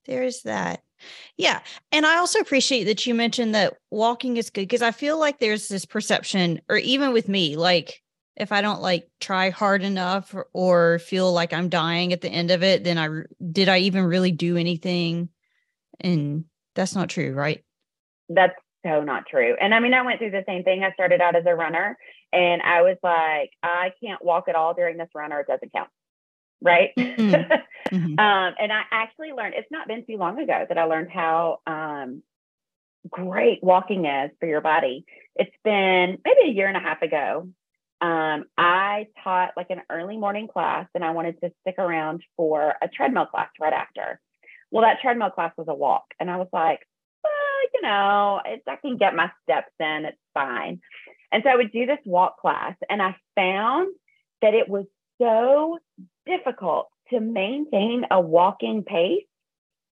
There's 0.07 0.43
that. 0.43 0.83
Yeah. 1.37 1.61
And 1.93 2.07
I 2.07 2.17
also 2.17 2.39
appreciate 2.39 2.85
that 2.85 3.07
you 3.07 3.15
mentioned 3.15 3.55
that 3.55 3.75
walking 3.91 4.37
is 4.37 4.51
good 4.51 4.63
because 4.63 4.83
I 4.83 4.91
feel 4.91 5.19
like 5.19 5.39
there's 5.39 5.69
this 5.69 5.85
perception, 5.85 6.61
or 6.69 6.77
even 6.77 7.13
with 7.13 7.29
me, 7.29 7.57
like 7.57 8.01
if 8.37 8.53
I 8.53 8.63
don't 8.63 8.81
like 8.81 9.09
try 9.21 9.51
hard 9.51 9.83
enough 9.83 10.35
or, 10.35 10.47
or 10.53 10.99
feel 10.99 11.33
like 11.33 11.53
I'm 11.53 11.69
dying 11.69 12.13
at 12.13 12.21
the 12.21 12.29
end 12.29 12.51
of 12.51 12.63
it, 12.63 12.85
then 12.85 12.99
I 12.99 13.09
did 13.53 13.69
I 13.69 13.79
even 13.79 14.05
really 14.05 14.33
do 14.33 14.57
anything? 14.57 15.29
And 16.01 16.45
that's 16.75 16.95
not 16.95 17.09
true, 17.09 17.33
right? 17.33 17.65
That's 18.29 18.55
so 18.85 19.03
not 19.03 19.27
true. 19.27 19.57
And 19.61 19.75
I 19.75 19.81
mean, 19.81 19.95
I 19.95 20.03
went 20.03 20.19
through 20.19 20.33
the 20.33 20.45
same 20.47 20.65
thing. 20.65 20.83
I 20.83 20.93
started 20.93 21.21
out 21.21 21.37
as 21.37 21.45
a 21.47 21.55
runner 21.55 21.97
and 22.33 22.61
I 22.63 22.83
was 22.83 22.97
like, 23.03 23.51
I 23.63 23.93
can't 24.03 24.23
walk 24.25 24.49
at 24.49 24.57
all 24.57 24.75
during 24.75 24.97
this 24.97 25.09
run 25.15 25.33
or 25.33 25.41
it 25.41 25.47
doesn't 25.47 25.73
count 25.73 25.89
right? 26.65 26.91
Mm-hmm. 26.99 27.31
mm-hmm. 27.95 28.19
um, 28.19 28.55
and 28.59 28.73
I 28.73 28.83
actually 28.91 29.33
learned, 29.33 29.55
it's 29.57 29.71
not 29.71 29.87
been 29.87 30.05
too 30.05 30.17
long 30.17 30.41
ago 30.41 30.65
that 30.69 30.79
I 30.79 30.85
learned 30.85 31.11
how 31.11 31.59
um, 31.67 32.23
great 33.09 33.63
walking 33.63 34.07
is 34.07 34.31
for 34.41 34.47
your 34.47 34.63
body. 34.63 35.05
It's 35.37 35.55
been 35.63 36.19
maybe 36.25 36.51
a 36.51 36.53
year 36.53 36.67
and 36.67 36.77
a 36.77 36.81
half 36.81 37.03
ago. 37.03 37.49
Um, 38.01 38.47
I 38.59 39.07
taught 39.23 39.53
like 39.57 39.71
an 39.71 39.83
early 39.91 40.17
morning 40.17 40.49
class 40.49 40.87
and 40.95 41.05
I 41.05 41.11
wanted 41.11 41.41
to 41.43 41.53
stick 41.61 41.77
around 41.79 42.23
for 42.37 42.75
a 42.83 42.89
treadmill 42.89 43.27
class 43.27 43.49
right 43.61 43.73
after. 43.73 44.21
Well, 44.71 44.83
that 44.83 45.01
treadmill 45.01 45.31
class 45.31 45.53
was 45.57 45.69
a 45.69 45.75
walk. 45.75 46.07
And 46.19 46.31
I 46.31 46.37
was 46.37 46.49
like, 46.53 46.81
well, 47.23 47.33
you 47.75 47.83
know, 47.83 48.41
it's, 48.45 48.65
I 48.67 48.77
can 48.77 48.97
get 48.97 49.15
my 49.15 49.31
steps 49.45 49.73
in, 49.79 50.07
it's 50.07 50.19
fine. 50.33 50.81
And 51.31 51.43
so 51.45 51.51
I 51.51 51.57
would 51.57 51.73
do 51.73 51.87
this 51.87 51.99
walk 52.05 52.41
class 52.41 52.75
and 52.89 53.01
I 53.01 53.17
found 53.37 53.95
that 54.43 54.55
it 54.55 54.69
was 54.69 54.85
so 55.21 55.79
difficult 56.27 56.89
to 57.11 57.21
maintain 57.21 58.07
a 58.11 58.21
walking 58.21 58.83
pace, 58.83 59.25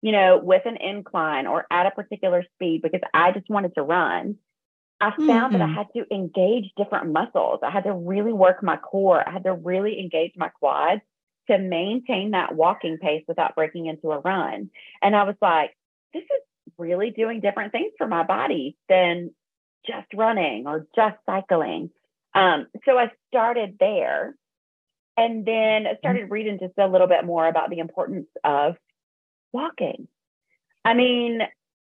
you 0.01 0.11
know, 0.11 0.39
with 0.41 0.65
an 0.65 0.77
incline 0.77 1.47
or 1.47 1.65
at 1.69 1.85
a 1.85 1.91
particular 1.91 2.43
speed 2.55 2.81
because 2.81 3.01
I 3.13 3.31
just 3.31 3.49
wanted 3.49 3.75
to 3.75 3.83
run. 3.83 4.37
I 4.99 5.11
found 5.11 5.27
mm-hmm. 5.27 5.53
that 5.53 5.61
I 5.61 5.65
mm-hmm. 5.65 5.75
had 5.75 5.87
to 5.95 6.13
engage 6.13 6.71
different 6.77 7.11
muscles. 7.11 7.59
I 7.63 7.71
had 7.71 7.85
to 7.85 7.93
really 7.93 8.33
work 8.33 8.61
my 8.61 8.77
core. 8.77 9.27
I 9.27 9.31
had 9.31 9.43
to 9.43 9.53
really 9.53 9.99
engage 9.99 10.33
my 10.35 10.49
quads 10.49 11.01
to 11.49 11.57
maintain 11.57 12.31
that 12.31 12.55
walking 12.55 12.97
pace 12.97 13.23
without 13.27 13.55
breaking 13.55 13.87
into 13.87 14.11
a 14.11 14.19
run. 14.19 14.69
And 15.01 15.15
I 15.15 15.23
was 15.23 15.35
like, 15.41 15.75
this 16.13 16.23
is 16.23 16.73
really 16.77 17.09
doing 17.09 17.39
different 17.39 17.71
things 17.71 17.93
for 17.97 18.07
my 18.07 18.23
body 18.23 18.77
than 18.87 19.31
just 19.85 20.07
running 20.13 20.67
or 20.67 20.87
just 20.95 21.17
cycling. 21.25 21.89
Um, 22.35 22.67
so 22.85 22.97
I 22.97 23.11
started 23.29 23.77
there 23.79 24.35
and 25.21 25.45
then 25.45 25.85
I 25.85 25.97
started 25.97 26.31
reading 26.31 26.57
just 26.59 26.73
a 26.79 26.87
little 26.87 27.05
bit 27.05 27.23
more 27.23 27.47
about 27.47 27.69
the 27.69 27.77
importance 27.77 28.25
of 28.43 28.75
walking. 29.53 30.07
I 30.83 30.95
mean, 30.95 31.41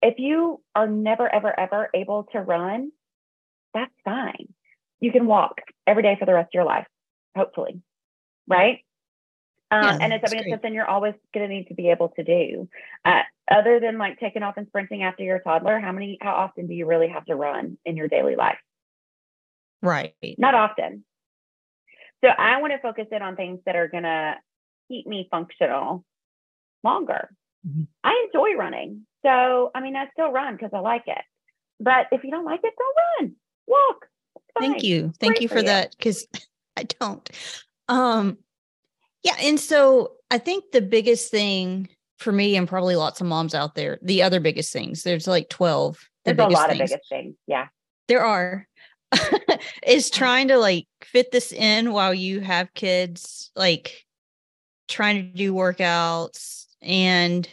if 0.02 0.18
you 0.18 0.60
are 0.74 0.86
never, 0.86 1.26
ever, 1.34 1.58
ever 1.58 1.88
able 1.94 2.24
to 2.32 2.40
run, 2.40 2.92
that's 3.72 3.94
fine. 4.04 4.52
You 5.00 5.10
can 5.10 5.26
walk 5.26 5.62
every 5.86 6.02
day 6.02 6.16
for 6.20 6.26
the 6.26 6.34
rest 6.34 6.48
of 6.48 6.54
your 6.54 6.64
life, 6.64 6.86
hopefully. 7.34 7.80
Right. 8.46 8.80
Um, 9.70 9.82
yeah, 9.82 9.98
and 10.02 10.12
it's, 10.12 10.24
I 10.30 10.30
mean, 10.30 10.40
it's 10.40 10.50
something 10.50 10.74
you're 10.74 10.86
always 10.86 11.14
going 11.32 11.48
to 11.48 11.54
need 11.54 11.68
to 11.68 11.74
be 11.74 11.88
able 11.88 12.10
to 12.10 12.24
do. 12.24 12.68
Uh, 13.06 13.22
other 13.50 13.80
than 13.80 13.96
like 13.96 14.20
taking 14.20 14.42
off 14.42 14.58
and 14.58 14.66
sprinting 14.66 15.02
after 15.02 15.22
your 15.22 15.38
toddler, 15.38 15.80
how 15.80 15.92
many, 15.92 16.18
how 16.20 16.34
often 16.34 16.66
do 16.66 16.74
you 16.74 16.84
really 16.84 17.08
have 17.08 17.24
to 17.24 17.34
run 17.34 17.78
in 17.86 17.96
your 17.96 18.08
daily 18.08 18.36
life? 18.36 18.58
Right. 19.80 20.14
Not 20.36 20.54
often. 20.54 21.06
So 22.24 22.30
I 22.30 22.58
want 22.60 22.72
to 22.72 22.78
focus 22.78 23.06
in 23.12 23.20
on 23.20 23.36
things 23.36 23.60
that 23.66 23.76
are 23.76 23.88
going 23.88 24.04
to 24.04 24.36
keep 24.88 25.06
me 25.06 25.28
functional 25.30 26.04
longer. 26.82 27.28
Mm-hmm. 27.68 27.82
I 28.02 28.26
enjoy 28.26 28.56
running. 28.58 29.06
So, 29.22 29.70
I 29.74 29.80
mean, 29.80 29.94
I 29.94 30.08
still 30.12 30.32
run 30.32 30.54
because 30.54 30.70
I 30.72 30.78
like 30.78 31.04
it. 31.06 31.22
But 31.80 32.06
if 32.12 32.24
you 32.24 32.30
don't 32.30 32.46
like 32.46 32.60
it, 32.64 32.72
don't 32.78 33.26
run. 33.28 33.36
Walk. 33.66 34.06
Thank 34.58 34.82
you. 34.82 35.12
Thank 35.20 35.40
you 35.42 35.48
for, 35.48 35.56
for 35.56 35.60
you. 35.60 35.66
that 35.66 35.94
because 35.96 36.26
I 36.76 36.84
don't. 37.00 37.28
Um 37.88 38.38
yeah, 39.22 39.34
and 39.40 39.58
so 39.58 40.12
I 40.30 40.38
think 40.38 40.70
the 40.72 40.82
biggest 40.82 41.30
thing 41.30 41.88
for 42.18 42.30
me 42.30 42.56
and 42.56 42.68
probably 42.68 42.94
lots 42.94 43.20
of 43.20 43.26
moms 43.26 43.54
out 43.54 43.74
there, 43.74 43.98
the 44.02 44.22
other 44.22 44.38
biggest 44.38 44.72
things, 44.72 45.02
there's 45.02 45.26
like 45.26 45.48
12. 45.48 45.98
The 46.24 46.34
there's 46.34 46.46
a 46.46 46.50
lot 46.50 46.68
things. 46.68 46.80
of 46.80 46.88
biggest 46.88 47.08
things. 47.08 47.34
Yeah. 47.46 47.68
There 48.06 48.24
are. 48.24 48.66
is 49.86 50.10
trying 50.10 50.48
to 50.48 50.58
like 50.58 50.86
fit 51.02 51.30
this 51.30 51.52
in 51.52 51.92
while 51.92 52.14
you 52.14 52.40
have 52.40 52.74
kids, 52.74 53.50
like 53.56 54.04
trying 54.88 55.16
to 55.16 55.22
do 55.36 55.52
workouts 55.52 56.66
and 56.82 57.48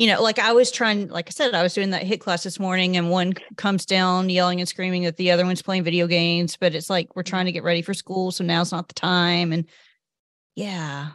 you 0.00 0.06
know, 0.06 0.22
like 0.22 0.38
I 0.38 0.54
was 0.54 0.70
trying, 0.70 1.08
like 1.08 1.28
I 1.28 1.30
said, 1.30 1.54
I 1.54 1.62
was 1.62 1.74
doing 1.74 1.90
that 1.90 2.04
HIIT 2.04 2.20
class 2.20 2.42
this 2.42 2.58
morning, 2.58 2.96
and 2.96 3.10
one 3.10 3.34
comes 3.58 3.84
down 3.84 4.30
yelling 4.30 4.58
and 4.58 4.66
screaming 4.66 5.02
that 5.02 5.18
the 5.18 5.30
other 5.30 5.44
one's 5.44 5.60
playing 5.60 5.84
video 5.84 6.06
games, 6.06 6.56
but 6.56 6.74
it's 6.74 6.88
like 6.88 7.14
we're 7.14 7.22
trying 7.22 7.44
to 7.44 7.52
get 7.52 7.64
ready 7.64 7.82
for 7.82 7.92
school, 7.92 8.30
so 8.30 8.42
now's 8.42 8.72
not 8.72 8.88
the 8.88 8.94
time. 8.94 9.52
And 9.52 9.66
yeah, 10.56 11.08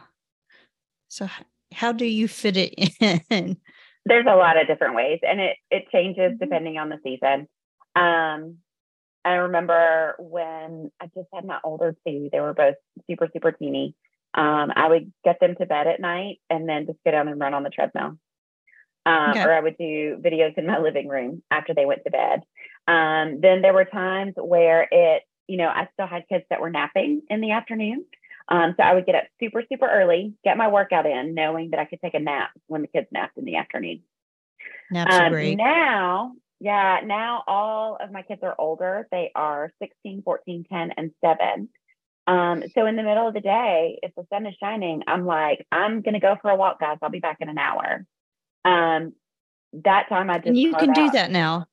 so 1.08 1.28
how 1.72 1.90
do 1.90 2.04
you 2.04 2.28
fit 2.28 2.56
it 2.56 2.94
in? 3.28 3.56
There's 4.04 4.26
a 4.28 4.36
lot 4.36 4.56
of 4.56 4.68
different 4.68 4.94
ways, 4.94 5.18
and 5.22 5.40
it 5.40 5.56
it 5.68 5.90
changes 5.90 6.34
mm-hmm. 6.34 6.44
depending 6.44 6.78
on 6.78 6.88
the 6.88 7.00
season. 7.02 7.48
Um, 7.96 8.58
I 9.26 9.34
remember 9.46 10.14
when 10.18 10.90
I 11.00 11.06
just 11.06 11.28
had 11.34 11.44
my 11.44 11.58
older 11.64 11.96
two, 12.06 12.28
they 12.32 12.40
were 12.40 12.54
both 12.54 12.76
super, 13.10 13.28
super 13.32 13.52
teeny. 13.52 13.94
Um, 14.34 14.72
I 14.74 14.88
would 14.88 15.12
get 15.24 15.40
them 15.40 15.54
to 15.56 15.66
bed 15.66 15.86
at 15.86 16.00
night 16.00 16.40
and 16.48 16.68
then 16.68 16.86
just 16.86 16.98
get 17.04 17.12
down 17.12 17.28
and 17.28 17.40
run 17.40 17.54
on 17.54 17.62
the 17.64 17.70
treadmill. 17.70 18.18
um, 19.06 19.30
Okay. 19.30 19.42
or 19.44 19.52
I 19.52 19.60
would 19.60 19.78
do 19.78 20.18
videos 20.24 20.58
in 20.58 20.66
my 20.66 20.78
living 20.78 21.08
room 21.08 21.42
after 21.50 21.74
they 21.74 21.86
went 21.86 22.02
to 22.04 22.10
bed. 22.10 22.42
Um, 22.88 23.40
then 23.40 23.62
there 23.62 23.72
were 23.74 23.84
times 23.84 24.34
where 24.36 24.88
it, 24.90 25.22
you 25.46 25.56
know, 25.58 25.68
I 25.68 25.88
still 25.94 26.08
had 26.08 26.28
kids 26.28 26.44
that 26.50 26.60
were 26.60 26.70
napping 26.70 27.22
in 27.30 27.40
the 27.40 27.52
afternoon. 27.52 28.04
Um, 28.48 28.74
so 28.76 28.82
I 28.82 28.94
would 28.94 29.06
get 29.06 29.14
up 29.14 29.24
super, 29.40 29.62
super 29.68 29.88
early, 29.88 30.34
get 30.44 30.56
my 30.56 30.68
workout 30.68 31.06
in, 31.06 31.34
knowing 31.34 31.70
that 31.70 31.80
I 31.80 31.84
could 31.84 32.00
take 32.00 32.14
a 32.14 32.20
nap 32.20 32.50
when 32.66 32.82
the 32.82 32.88
kids 32.88 33.08
napped 33.12 33.38
in 33.38 33.44
the 33.44 33.56
afternoon. 33.56 34.02
Naps 34.90 35.14
Um, 35.14 35.56
now, 35.56 36.32
yeah, 36.60 37.00
now 37.04 37.42
all 37.46 37.98
of 38.00 38.10
my 38.10 38.22
kids 38.22 38.40
are 38.42 38.54
older. 38.58 39.06
They 39.10 39.30
are 39.34 39.72
16, 39.80 40.22
14, 40.22 40.64
10, 40.70 40.92
and 40.96 41.10
7. 41.24 41.68
Um, 42.26 42.64
so 42.74 42.86
in 42.86 42.96
the 42.96 43.02
middle 43.02 43.28
of 43.28 43.34
the 43.34 43.40
day, 43.40 43.98
if 44.02 44.12
the 44.16 44.26
sun 44.32 44.46
is 44.46 44.54
shining, 44.58 45.02
I'm 45.06 45.26
like, 45.26 45.66
I'm 45.70 46.00
going 46.00 46.14
to 46.14 46.20
go 46.20 46.36
for 46.40 46.50
a 46.50 46.56
walk, 46.56 46.80
guys. 46.80 46.98
I'll 47.02 47.10
be 47.10 47.20
back 47.20 47.38
in 47.40 47.48
an 47.48 47.58
hour. 47.58 48.04
Um, 48.64 49.12
that 49.84 50.08
time 50.08 50.30
I 50.30 50.38
just 50.38 50.48
And 50.48 50.58
you 50.58 50.74
can 50.74 50.92
do 50.92 51.10
that 51.10 51.30
now. 51.30 51.66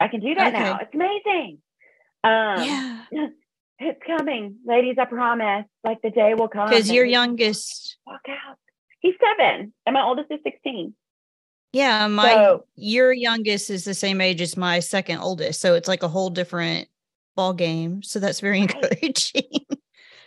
I 0.00 0.08
can 0.08 0.20
do 0.20 0.34
that 0.34 0.52
now. 0.52 0.78
It's 0.80 0.94
amazing. 0.94 1.58
Um, 2.24 2.64
yeah. 2.64 3.02
it's 3.78 4.00
coming, 4.06 4.56
ladies. 4.64 4.96
I 4.98 5.04
promise. 5.04 5.66
Like 5.84 6.00
the 6.02 6.10
day 6.10 6.34
will 6.34 6.48
come. 6.48 6.68
Because 6.68 6.90
your 6.90 7.04
youngest, 7.04 7.96
walk 8.06 8.22
out. 8.28 8.56
He's 9.00 9.14
seven, 9.20 9.72
and 9.84 9.94
my 9.94 10.02
oldest 10.02 10.30
is 10.30 10.38
16. 10.44 10.94
Yeah, 11.72 12.06
my 12.06 12.28
So- 12.32 12.64
your 12.76 13.12
youngest 13.12 13.70
is 13.70 13.84
the 13.84 13.94
same 13.94 14.20
age 14.20 14.40
as 14.40 14.56
my 14.56 14.80
second 14.80 15.18
oldest. 15.18 15.60
So 15.60 15.74
it's 15.74 15.88
like 15.88 16.02
a 16.02 16.08
whole 16.08 16.30
different 16.30 16.88
ball 17.34 17.52
game. 17.54 18.02
So 18.02 18.18
that's 18.20 18.40
very 18.40 18.60
encouraging. 18.62 19.44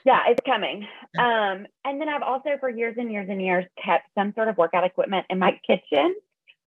Yeah, 0.05 0.21
it's 0.27 0.41
coming. 0.45 0.85
Um, 1.17 1.65
and 1.83 1.99
then 1.99 2.09
I've 2.09 2.21
also 2.21 2.57
for 2.59 2.69
years 2.69 2.95
and 2.97 3.11
years 3.11 3.27
and 3.29 3.41
years 3.41 3.65
kept 3.83 4.07
some 4.15 4.33
sort 4.35 4.47
of 4.49 4.57
workout 4.57 4.83
equipment 4.83 5.25
in 5.29 5.39
my 5.39 5.59
kitchen. 5.65 6.15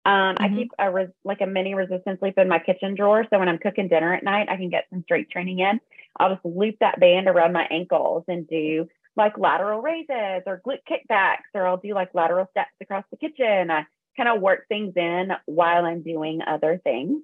Um, 0.05 0.35
I 0.37 0.47
Mhm. 0.49 0.55
keep 0.55 0.71
a 0.77 0.91
res- 0.91 1.09
like 1.23 1.41
a 1.41 1.47
mini 1.47 1.73
resistance 1.73 2.21
loop 2.21 2.37
in 2.37 2.47
my 2.47 2.59
kitchen 2.59 2.93
drawer, 2.95 3.25
so 3.29 3.39
when 3.39 3.49
I'm 3.49 3.57
cooking 3.57 3.87
dinner 3.87 4.13
at 4.13 4.23
night, 4.23 4.47
I 4.49 4.55
can 4.55 4.69
get 4.69 4.85
some 4.91 5.01
strength 5.03 5.31
training 5.31 5.59
in. 5.59 5.81
I'll 6.17 6.29
just 6.35 6.45
loop 6.45 6.75
that 6.79 6.99
band 6.99 7.27
around 7.27 7.53
my 7.53 7.65
ankles 7.71 8.23
and 8.27 8.47
do 8.47 8.87
like 9.17 9.37
lateral 9.37 9.81
raises 9.81 10.43
or 10.45 10.61
glute 10.65 10.83
kickbacks, 10.89 11.49
or 11.55 11.65
I'll 11.65 11.77
do 11.77 11.93
like 11.95 12.13
lateral 12.13 12.47
steps 12.51 12.71
across 12.79 13.03
the 13.09 13.17
kitchen. 13.17 13.71
I 13.71 13.85
kind 14.17 14.29
of 14.29 14.41
work 14.41 14.67
things 14.67 14.93
in 14.95 15.29
while 15.45 15.85
I'm 15.85 16.01
doing 16.01 16.41
other 16.45 16.79
things. 16.83 17.21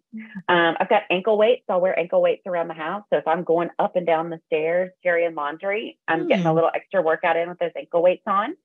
Um, 0.47 0.75
I've 0.79 0.89
got 0.89 1.03
ankle 1.09 1.37
weights. 1.37 1.63
I'll 1.69 1.81
wear 1.81 1.97
ankle 1.97 2.21
weights 2.21 2.43
around 2.45 2.67
the 2.67 2.73
house. 2.73 3.03
So 3.11 3.17
if 3.17 3.27
I'm 3.27 3.43
going 3.43 3.69
up 3.79 3.95
and 3.95 4.05
down 4.05 4.29
the 4.29 4.39
stairs 4.47 4.91
carrying 5.03 5.35
laundry, 5.35 5.97
I'm 6.07 6.27
getting 6.27 6.45
a 6.45 6.49
Hmm. 6.49 6.55
little 6.55 6.71
extra 6.73 7.01
workout 7.01 7.37
in 7.37 7.49
with 7.49 7.59
those 7.59 7.71
ankle 7.75 8.01
weights 8.01 8.23
on. 8.27 8.55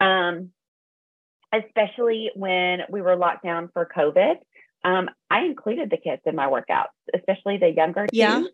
Um, 0.00 0.50
especially 1.52 2.30
when 2.34 2.80
we 2.88 3.02
were 3.02 3.16
locked 3.16 3.44
down 3.44 3.68
for 3.72 3.86
COVID, 3.86 4.36
um, 4.84 5.10
I 5.30 5.40
included 5.44 5.90
the 5.90 5.96
kids 5.96 6.22
in 6.24 6.34
my 6.36 6.46
workouts, 6.46 6.94
especially 7.14 7.58
the 7.58 7.68
younger. 7.70 8.06
Yeah. 8.12 8.44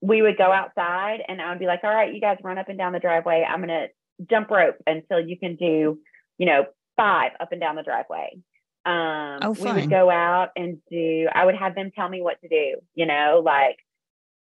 We 0.00 0.22
would 0.22 0.36
go 0.36 0.52
outside 0.52 1.20
and 1.26 1.40
I 1.40 1.50
would 1.50 1.58
be 1.58 1.66
like, 1.66 1.80
all 1.82 1.94
right, 1.94 2.12
you 2.12 2.20
guys 2.20 2.38
run 2.42 2.58
up 2.58 2.68
and 2.68 2.76
down 2.78 2.92
the 2.92 3.00
driveway. 3.00 3.44
I'm 3.48 3.60
going 3.64 3.68
to 3.68 3.88
jump 4.30 4.50
rope 4.50 4.76
until 4.86 5.18
you 5.20 5.38
can 5.38 5.56
do, 5.56 5.98
you 6.38 6.46
know, 6.46 6.66
five 6.96 7.32
up 7.40 7.50
and 7.52 7.60
down 7.60 7.76
the 7.76 7.82
driveway. 7.82 8.38
Um, 8.86 9.38
Oh, 9.42 9.50
we 9.52 9.72
would 9.72 9.90
go 9.90 10.10
out 10.10 10.50
and 10.56 10.78
do, 10.90 11.28
I 11.32 11.44
would 11.44 11.54
have 11.56 11.74
them 11.74 11.90
tell 11.90 12.08
me 12.08 12.20
what 12.22 12.40
to 12.42 12.48
do, 12.48 12.76
you 12.94 13.06
know, 13.06 13.40
like, 13.44 13.78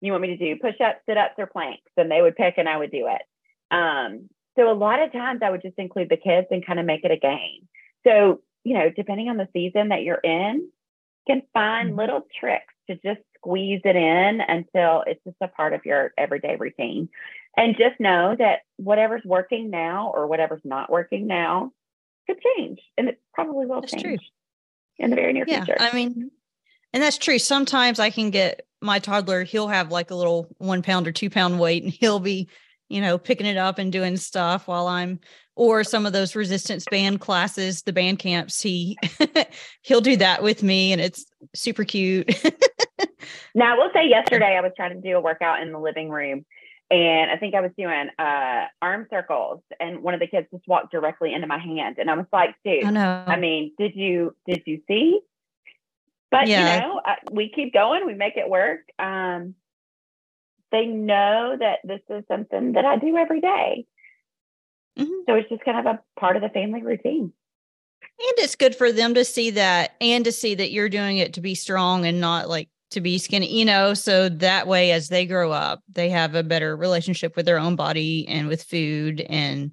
you 0.01 0.11
want 0.11 0.23
me 0.23 0.29
to 0.29 0.37
do 0.37 0.55
push 0.59 0.81
ups, 0.81 0.99
sit 1.07 1.17
ups, 1.17 1.35
or 1.37 1.45
planks? 1.45 1.91
And 1.95 2.09
they 2.09 2.21
would 2.21 2.35
pick 2.35 2.55
and 2.57 2.67
I 2.67 2.77
would 2.77 2.91
do 2.91 3.07
it. 3.07 3.21
Um, 3.69 4.29
so 4.57 4.69
a 4.69 4.73
lot 4.73 5.01
of 5.01 5.11
times 5.11 5.41
I 5.43 5.49
would 5.51 5.61
just 5.61 5.77
include 5.77 6.09
the 6.09 6.17
kids 6.17 6.47
and 6.49 6.65
kind 6.65 6.79
of 6.79 6.85
make 6.85 7.03
it 7.03 7.11
a 7.11 7.17
game. 7.17 7.67
So, 8.05 8.41
you 8.63 8.73
know, 8.73 8.89
depending 8.89 9.29
on 9.29 9.37
the 9.37 9.47
season 9.53 9.89
that 9.89 10.01
you're 10.03 10.15
in, 10.23 10.55
you 11.27 11.35
can 11.35 11.43
find 11.53 11.93
Mhm. 11.93 11.97
little 11.97 12.27
tricks 12.39 12.73
to 12.89 12.95
just 12.95 13.21
squeeze 13.37 13.81
it 13.85 13.95
in 13.95 14.41
until 14.41 15.03
it's 15.07 15.23
just 15.23 15.37
a 15.41 15.47
part 15.47 15.73
of 15.73 15.85
your 15.85 16.13
everyday 16.17 16.55
routine. 16.55 17.09
And 17.55 17.77
just 17.77 17.99
know 17.99 18.35
that 18.37 18.61
whatever's 18.77 19.23
working 19.23 19.69
now 19.69 20.11
or 20.15 20.27
whatever's 20.27 20.65
not 20.65 20.89
working 20.89 21.27
now 21.27 21.71
could 22.27 22.37
change. 22.57 22.79
And 22.97 23.09
it 23.09 23.21
probably 23.33 23.65
will 23.65 23.81
That's 23.81 23.93
change 23.93 24.03
true. 24.03 24.17
in 24.99 25.09
the 25.09 25.15
very 25.15 25.33
near 25.33 25.45
Yeah. 25.47 25.63
future. 25.63 25.77
I 25.79 25.93
mean, 25.93 26.31
and 26.93 27.01
that's 27.03 27.17
true. 27.17 27.39
Sometimes 27.39 27.99
I 27.99 28.09
can 28.09 28.29
get 28.29 28.65
my 28.81 28.99
toddler, 28.99 29.43
he'll 29.43 29.67
have 29.67 29.91
like 29.91 30.11
a 30.11 30.15
little 30.15 30.47
one 30.57 30.81
pound 30.81 31.07
or 31.07 31.11
two 31.11 31.29
pound 31.29 31.59
weight 31.59 31.83
and 31.83 31.91
he'll 31.91 32.19
be, 32.19 32.49
you 32.89 32.99
know, 33.01 33.17
picking 33.17 33.45
it 33.45 33.57
up 33.57 33.77
and 33.77 33.91
doing 33.91 34.17
stuff 34.17 34.67
while 34.67 34.87
I'm, 34.87 35.19
or 35.55 35.83
some 35.83 36.05
of 36.05 36.13
those 36.13 36.35
resistance 36.35 36.85
band 36.89 37.21
classes, 37.21 37.83
the 37.83 37.93
band 37.93 38.19
camps, 38.19 38.61
he, 38.61 38.97
he'll 39.83 40.01
do 40.01 40.17
that 40.17 40.41
with 40.41 40.63
me 40.63 40.91
and 40.91 40.99
it's 40.99 41.25
super 41.53 41.83
cute. 41.83 42.33
Now, 43.53 43.73
I 43.73 43.77
will 43.77 43.89
say 43.93 44.07
yesterday 44.07 44.55
I 44.57 44.61
was 44.61 44.71
trying 44.75 44.99
to 44.99 45.07
do 45.07 45.17
a 45.17 45.21
workout 45.21 45.61
in 45.61 45.71
the 45.71 45.79
living 45.79 46.09
room 46.09 46.45
and 46.91 47.31
I 47.31 47.37
think 47.37 47.55
I 47.55 47.61
was 47.61 47.71
doing 47.77 48.09
uh, 48.19 48.65
arm 48.81 49.07
circles 49.09 49.61
and 49.79 50.03
one 50.03 50.13
of 50.13 50.19
the 50.19 50.27
kids 50.27 50.47
just 50.51 50.67
walked 50.67 50.91
directly 50.91 51.33
into 51.33 51.47
my 51.47 51.57
hand 51.57 51.95
and 51.97 52.09
I 52.09 52.15
was 52.15 52.25
like, 52.33 52.55
dude, 52.65 52.83
I 52.85 52.89
know. 52.91 53.23
I 53.25 53.37
mean, 53.37 53.73
did 53.79 53.95
you 53.95 54.35
did 54.45 54.63
you 54.65 54.81
see? 54.87 55.21
But 56.29 56.47
Yeah. 56.47 56.75
you 56.75 56.81
know, 56.81 57.01
uh, 57.05 57.15
we 57.31 57.49
keep 57.49 57.73
going, 57.73 58.05
we 58.05 58.13
make 58.13 58.35
it 58.35 58.49
work. 58.49 58.81
Um, 58.99 59.55
they 60.71 60.85
know 60.85 61.55
that 61.59 61.79
this 61.83 62.01
is 62.09 62.23
something 62.27 62.73
that 62.73 62.85
I 62.85 62.97
do 62.97 63.15
every 63.17 63.41
day. 63.41 63.85
Mhm. 64.97 65.25
So 65.25 65.35
it's 65.35 65.49
just 65.49 65.63
kind 65.63 65.79
of 65.79 65.85
a 65.85 66.19
part 66.19 66.35
of 66.35 66.41
the 66.41 66.49
family 66.49 66.81
routine. 66.83 67.33
And 68.01 68.33
it's 68.37 68.55
good 68.55 68.75
for 68.75 68.91
them 68.91 69.13
to 69.13 69.23
see 69.25 69.51
that 69.51 69.95
and 70.01 70.25
to 70.25 70.31
see 70.31 70.55
that 70.55 70.71
you're 70.71 70.89
doing 70.89 71.17
it 71.17 71.33
to 71.33 71.41
be 71.41 71.55
strong 71.55 72.05
and 72.05 72.19
not 72.19 72.49
like 72.49 72.69
to 72.91 73.01
be 73.01 73.17
skinny, 73.17 73.51
you 73.57 73.65
know, 73.65 73.93
so 73.93 74.29
that 74.29 74.67
way 74.67 74.91
as 74.91 75.09
they 75.09 75.25
grow 75.25 75.51
up, 75.51 75.81
they 75.91 76.09
have 76.09 76.35
a 76.35 76.43
better 76.43 76.75
relationship 76.75 77.35
with 77.35 77.45
their 77.45 77.57
own 77.57 77.75
body 77.75 78.27
and 78.27 78.47
with 78.47 78.63
food 78.63 79.21
and 79.21 79.71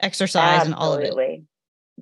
exercise 0.00 0.64
and 0.64 0.74
all 0.74 0.92
of 0.94 1.00
it. 1.00 1.04
Absolutely. 1.04 1.44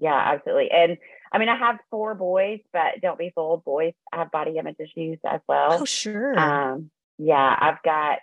Yeah, 0.00 0.32
absolutely. 0.34 0.70
And 0.70 0.98
I 1.32 1.38
mean, 1.38 1.48
I 1.48 1.56
have 1.56 1.78
four 1.90 2.14
boys, 2.14 2.60
but 2.72 3.00
don't 3.00 3.18
be 3.18 3.32
fooled, 3.34 3.64
boys 3.64 3.94
have 4.12 4.30
body 4.30 4.56
image 4.58 4.76
issues 4.78 5.18
as 5.24 5.40
well. 5.48 5.78
Oh, 5.80 5.84
sure. 5.84 6.38
Um, 6.38 6.90
yeah, 7.18 7.56
I've 7.58 7.82
got 7.82 8.18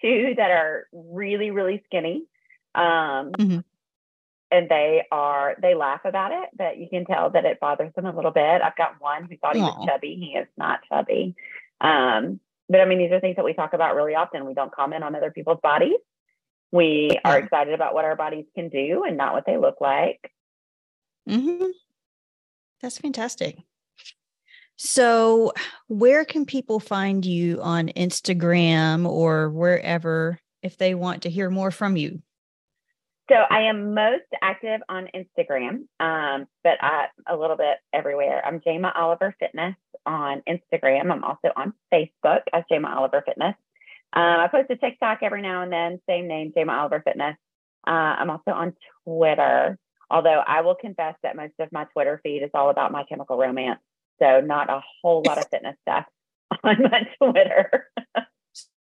two 0.00 0.34
that 0.36 0.50
are 0.50 0.86
really, 0.92 1.50
really 1.50 1.82
skinny. 1.86 2.24
Um, 2.74 3.32
Mhm. 3.32 3.64
And 4.50 4.68
they 4.68 5.04
are 5.10 5.56
they 5.60 5.74
laugh 5.74 6.00
about 6.04 6.32
it, 6.32 6.50
but 6.56 6.78
you 6.78 6.88
can 6.88 7.04
tell 7.04 7.30
that 7.30 7.44
it 7.44 7.60
bothers 7.60 7.92
them 7.94 8.06
a 8.06 8.14
little 8.14 8.30
bit. 8.30 8.62
I've 8.62 8.76
got 8.76 9.00
one 9.00 9.24
who 9.24 9.36
thought 9.36 9.56
he 9.56 9.62
was 9.62 9.86
chubby. 9.86 10.16
He 10.20 10.38
is 10.38 10.48
not 10.56 10.80
chubby. 10.88 11.34
Um, 11.80 12.40
but 12.68 12.80
I 12.80 12.84
mean, 12.84 12.98
these 12.98 13.12
are 13.12 13.20
things 13.20 13.36
that 13.36 13.44
we 13.44 13.52
talk 13.52 13.72
about 13.72 13.94
really 13.94 14.14
often. 14.14 14.46
We 14.46 14.54
don't 14.54 14.74
comment 14.74 15.04
on 15.04 15.14
other 15.14 15.30
people's 15.30 15.60
bodies. 15.62 15.98
We 16.72 17.18
are 17.24 17.38
excited 17.38 17.74
about 17.74 17.94
what 17.94 18.04
our 18.04 18.14
bodies 18.16 18.44
can 18.54 18.68
do 18.68 19.04
and 19.04 19.16
not 19.16 19.34
what 19.34 19.44
they 19.44 19.56
look 19.56 19.80
like. 19.80 20.30
hmm 21.28 21.64
That's 22.80 22.98
fantastic. 22.98 23.58
So, 24.76 25.52
where 25.88 26.24
can 26.24 26.46
people 26.46 26.80
find 26.80 27.24
you 27.24 27.60
on 27.60 27.88
Instagram 27.88 29.06
or 29.06 29.50
wherever 29.50 30.40
if 30.62 30.78
they 30.78 30.94
want 30.94 31.22
to 31.22 31.30
hear 31.30 31.50
more 31.50 31.70
from 31.70 31.96
you? 31.96 32.22
So 33.30 33.36
I 33.36 33.60
am 33.68 33.94
most 33.94 34.24
active 34.42 34.80
on 34.88 35.08
Instagram, 35.14 35.84
um, 36.00 36.48
but 36.64 36.78
I 36.80 37.06
a 37.28 37.36
little 37.36 37.56
bit 37.56 37.76
everywhere. 37.92 38.42
I'm 38.44 38.60
Jama 38.60 38.92
Oliver 38.96 39.36
Fitness 39.38 39.76
on 40.04 40.42
Instagram. 40.48 41.12
I'm 41.12 41.22
also 41.22 41.50
on 41.54 41.72
Facebook 41.94 42.40
as 42.52 42.64
Jama 42.68 42.92
Oliver 42.92 43.22
Fitness. 43.24 43.54
Um, 44.14 44.40
I 44.40 44.48
post 44.48 44.68
a 44.70 44.76
TikTok 44.76 45.20
every 45.22 45.42
now 45.42 45.62
and 45.62 45.72
then, 45.72 46.00
same 46.08 46.26
name, 46.26 46.52
Jama 46.56 46.72
Oliver 46.72 47.02
Fitness. 47.04 47.36
Uh, 47.86 47.90
I'm 48.18 48.30
also 48.30 48.50
on 48.50 48.74
Twitter, 49.04 49.78
although 50.10 50.42
I 50.44 50.62
will 50.62 50.74
confess 50.74 51.14
that 51.22 51.36
most 51.36 51.54
of 51.60 51.70
my 51.70 51.84
Twitter 51.92 52.18
feed 52.24 52.42
is 52.42 52.50
all 52.52 52.68
about 52.70 52.90
My 52.90 53.04
Chemical 53.04 53.38
Romance. 53.38 53.78
So 54.20 54.40
not 54.40 54.70
a 54.70 54.82
whole 55.02 55.22
lot 55.24 55.38
of 55.38 55.46
fitness 55.52 55.76
stuff 55.82 56.04
on 56.64 56.78
my 56.82 57.06
Twitter. 57.22 57.86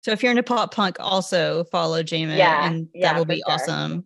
So, 0.03 0.11
if 0.11 0.21
you're 0.21 0.29
into 0.29 0.43
pop 0.43 0.71
punk, 0.71 0.97
also 0.99 1.63
follow 1.63 2.03
Jamin, 2.03 2.37
Yeah, 2.37 2.69
and 2.69 2.87
yeah, 2.93 3.11
that 3.11 3.17
will 3.17 3.25
be 3.25 3.37
sure. 3.37 3.55
awesome. 3.55 4.05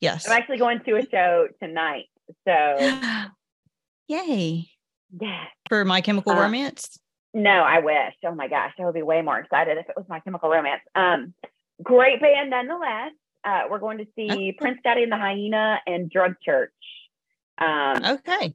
Yes. 0.00 0.26
I'm 0.28 0.32
actually 0.36 0.58
going 0.58 0.80
to 0.80 0.96
a 0.96 1.06
show 1.08 1.48
tonight. 1.62 2.06
So 2.46 2.52
Yay. 4.08 4.68
yeah. 5.20 5.44
For 5.68 5.84
My 5.84 6.00
Chemical 6.00 6.32
Uh, 6.32 6.40
Romance. 6.40 6.98
No, 7.34 7.50
I 7.50 7.80
wish. 7.80 8.14
Oh 8.24 8.34
my 8.34 8.48
gosh, 8.48 8.72
I 8.80 8.84
would 8.84 8.94
be 8.94 9.02
way 9.02 9.22
more 9.22 9.38
excited 9.38 9.76
if 9.78 9.88
it 9.88 9.96
was 9.96 10.06
My 10.08 10.20
Chemical 10.20 10.48
Romance. 10.48 10.80
Um, 10.94 11.34
great 11.82 12.20
band 12.20 12.50
nonetheless. 12.50 13.12
Uh, 13.44 13.62
we're 13.70 13.78
going 13.78 13.98
to 13.98 14.06
see 14.16 14.30
Okay. 14.30 14.52
Prince 14.52 14.78
Daddy 14.82 15.02
and 15.02 15.12
the 15.12 15.16
Hyena 15.16 15.80
and 15.86 16.10
Drug 16.10 16.34
Church. 16.44 16.72
Um, 17.58 18.02
Okay. 18.04 18.54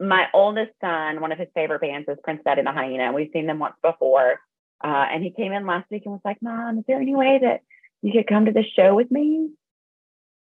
My 0.00 0.26
oldest 0.34 0.72
son, 0.80 1.20
one 1.20 1.30
of 1.32 1.38
his 1.38 1.48
favorite 1.54 1.80
bands 1.80 2.08
is 2.08 2.18
Prince 2.24 2.40
Daddy 2.44 2.60
and 2.60 2.66
the 2.66 2.72
Hyena. 2.72 3.04
and 3.04 3.14
We've 3.14 3.30
seen 3.32 3.46
them 3.46 3.58
once 3.60 3.76
before, 3.82 4.40
uh, 4.82 5.06
and 5.10 5.22
he 5.22 5.30
came 5.30 5.52
in 5.52 5.64
last 5.66 5.88
week 5.90 6.02
and 6.06 6.12
was 6.12 6.20
like, 6.24 6.38
"Mom, 6.42 6.78
is 6.78 6.84
there 6.88 7.00
any 7.00 7.14
way 7.14 7.38
that 7.42 7.60
you 8.02 8.12
could 8.12 8.26
come 8.26 8.46
to 8.46 8.52
the 8.52 8.64
show 8.74 8.94
with 8.96 9.10
me?" 9.12 9.50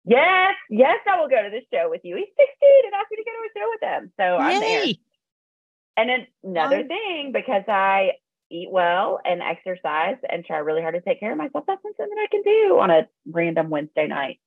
Yes, 0.03 0.53
yes, 0.69 0.97
I 1.07 1.19
will 1.19 1.29
go 1.29 1.41
to 1.41 1.49
the 1.49 1.61
show 1.71 1.89
with 1.89 2.01
you. 2.03 2.15
He's 2.15 2.25
16 2.25 2.45
and 2.85 2.93
asked 2.93 3.11
me 3.11 3.17
to 3.17 3.23
go 3.23 3.31
to 3.31 3.47
a 3.47 3.59
show 3.59 3.69
with 3.69 3.81
him. 3.81 4.11
So 4.17 4.37
I'm 4.37 4.59
there. 4.59 4.93
And 5.97 6.27
another 6.43 6.87
thing, 6.87 7.31
because 7.33 7.63
I 7.67 8.13
eat 8.49 8.69
well 8.71 9.19
and 9.23 9.41
exercise 9.41 10.17
and 10.27 10.43
try 10.43 10.57
really 10.57 10.81
hard 10.81 10.95
to 10.95 11.01
take 11.01 11.19
care 11.19 11.31
of 11.31 11.37
myself, 11.37 11.65
that's 11.67 11.81
something 11.83 12.07
that 12.09 12.21
I 12.21 12.27
can 12.31 12.41
do 12.41 12.79
on 12.79 12.89
a 12.89 13.07
random 13.29 13.69
Wednesday 13.69 14.07
night. 14.07 14.39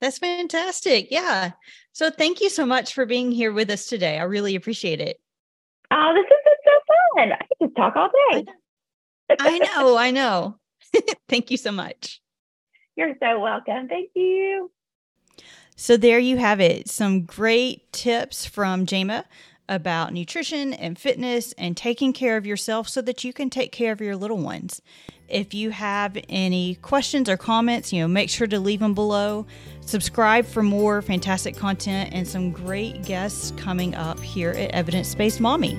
That's 0.00 0.18
fantastic. 0.18 1.08
Yeah. 1.10 1.52
So 1.92 2.10
thank 2.10 2.40
you 2.40 2.50
so 2.50 2.66
much 2.66 2.94
for 2.94 3.06
being 3.06 3.32
here 3.32 3.52
with 3.52 3.70
us 3.70 3.86
today. 3.86 4.18
I 4.18 4.24
really 4.24 4.54
appreciate 4.54 5.00
it. 5.00 5.18
Oh, 5.90 6.12
this 6.14 6.26
has 6.28 6.38
been 6.44 6.54
so 6.64 7.16
fun. 7.16 7.32
I 7.32 7.36
could 7.38 7.68
just 7.68 7.76
talk 7.76 7.96
all 7.96 8.10
day. 8.32 8.44
I 9.40 9.58
know. 9.58 9.96
I 9.96 10.10
know. 10.10 10.58
thank 11.28 11.50
you 11.50 11.56
so 11.56 11.72
much. 11.72 12.20
You're 12.96 13.14
so 13.20 13.38
welcome. 13.38 13.88
Thank 13.88 14.10
you. 14.14 14.70
So 15.76 15.96
there 15.96 16.18
you 16.18 16.38
have 16.38 16.60
it. 16.60 16.88
Some 16.88 17.22
great 17.22 17.92
tips 17.92 18.46
from 18.46 18.86
Jama 18.86 19.26
about 19.68 20.12
nutrition 20.12 20.72
and 20.72 20.98
fitness 20.98 21.52
and 21.58 21.76
taking 21.76 22.12
care 22.12 22.36
of 22.36 22.46
yourself 22.46 22.88
so 22.88 23.02
that 23.02 23.24
you 23.24 23.32
can 23.32 23.50
take 23.50 23.72
care 23.72 23.92
of 23.92 24.00
your 24.00 24.16
little 24.16 24.38
ones. 24.38 24.80
If 25.28 25.54
you 25.54 25.70
have 25.70 26.16
any 26.28 26.76
questions 26.76 27.28
or 27.28 27.36
comments, 27.36 27.92
you 27.92 28.00
know, 28.00 28.08
make 28.08 28.30
sure 28.30 28.46
to 28.46 28.60
leave 28.60 28.80
them 28.80 28.94
below. 28.94 29.46
Subscribe 29.80 30.46
for 30.46 30.62
more 30.62 31.02
fantastic 31.02 31.56
content 31.56 32.10
and 32.12 32.26
some 32.26 32.52
great 32.52 33.02
guests 33.04 33.52
coming 33.56 33.94
up 33.96 34.20
here 34.20 34.50
at 34.50 34.70
Evidence 34.70 35.14
Based 35.14 35.40
Mommy. 35.40 35.78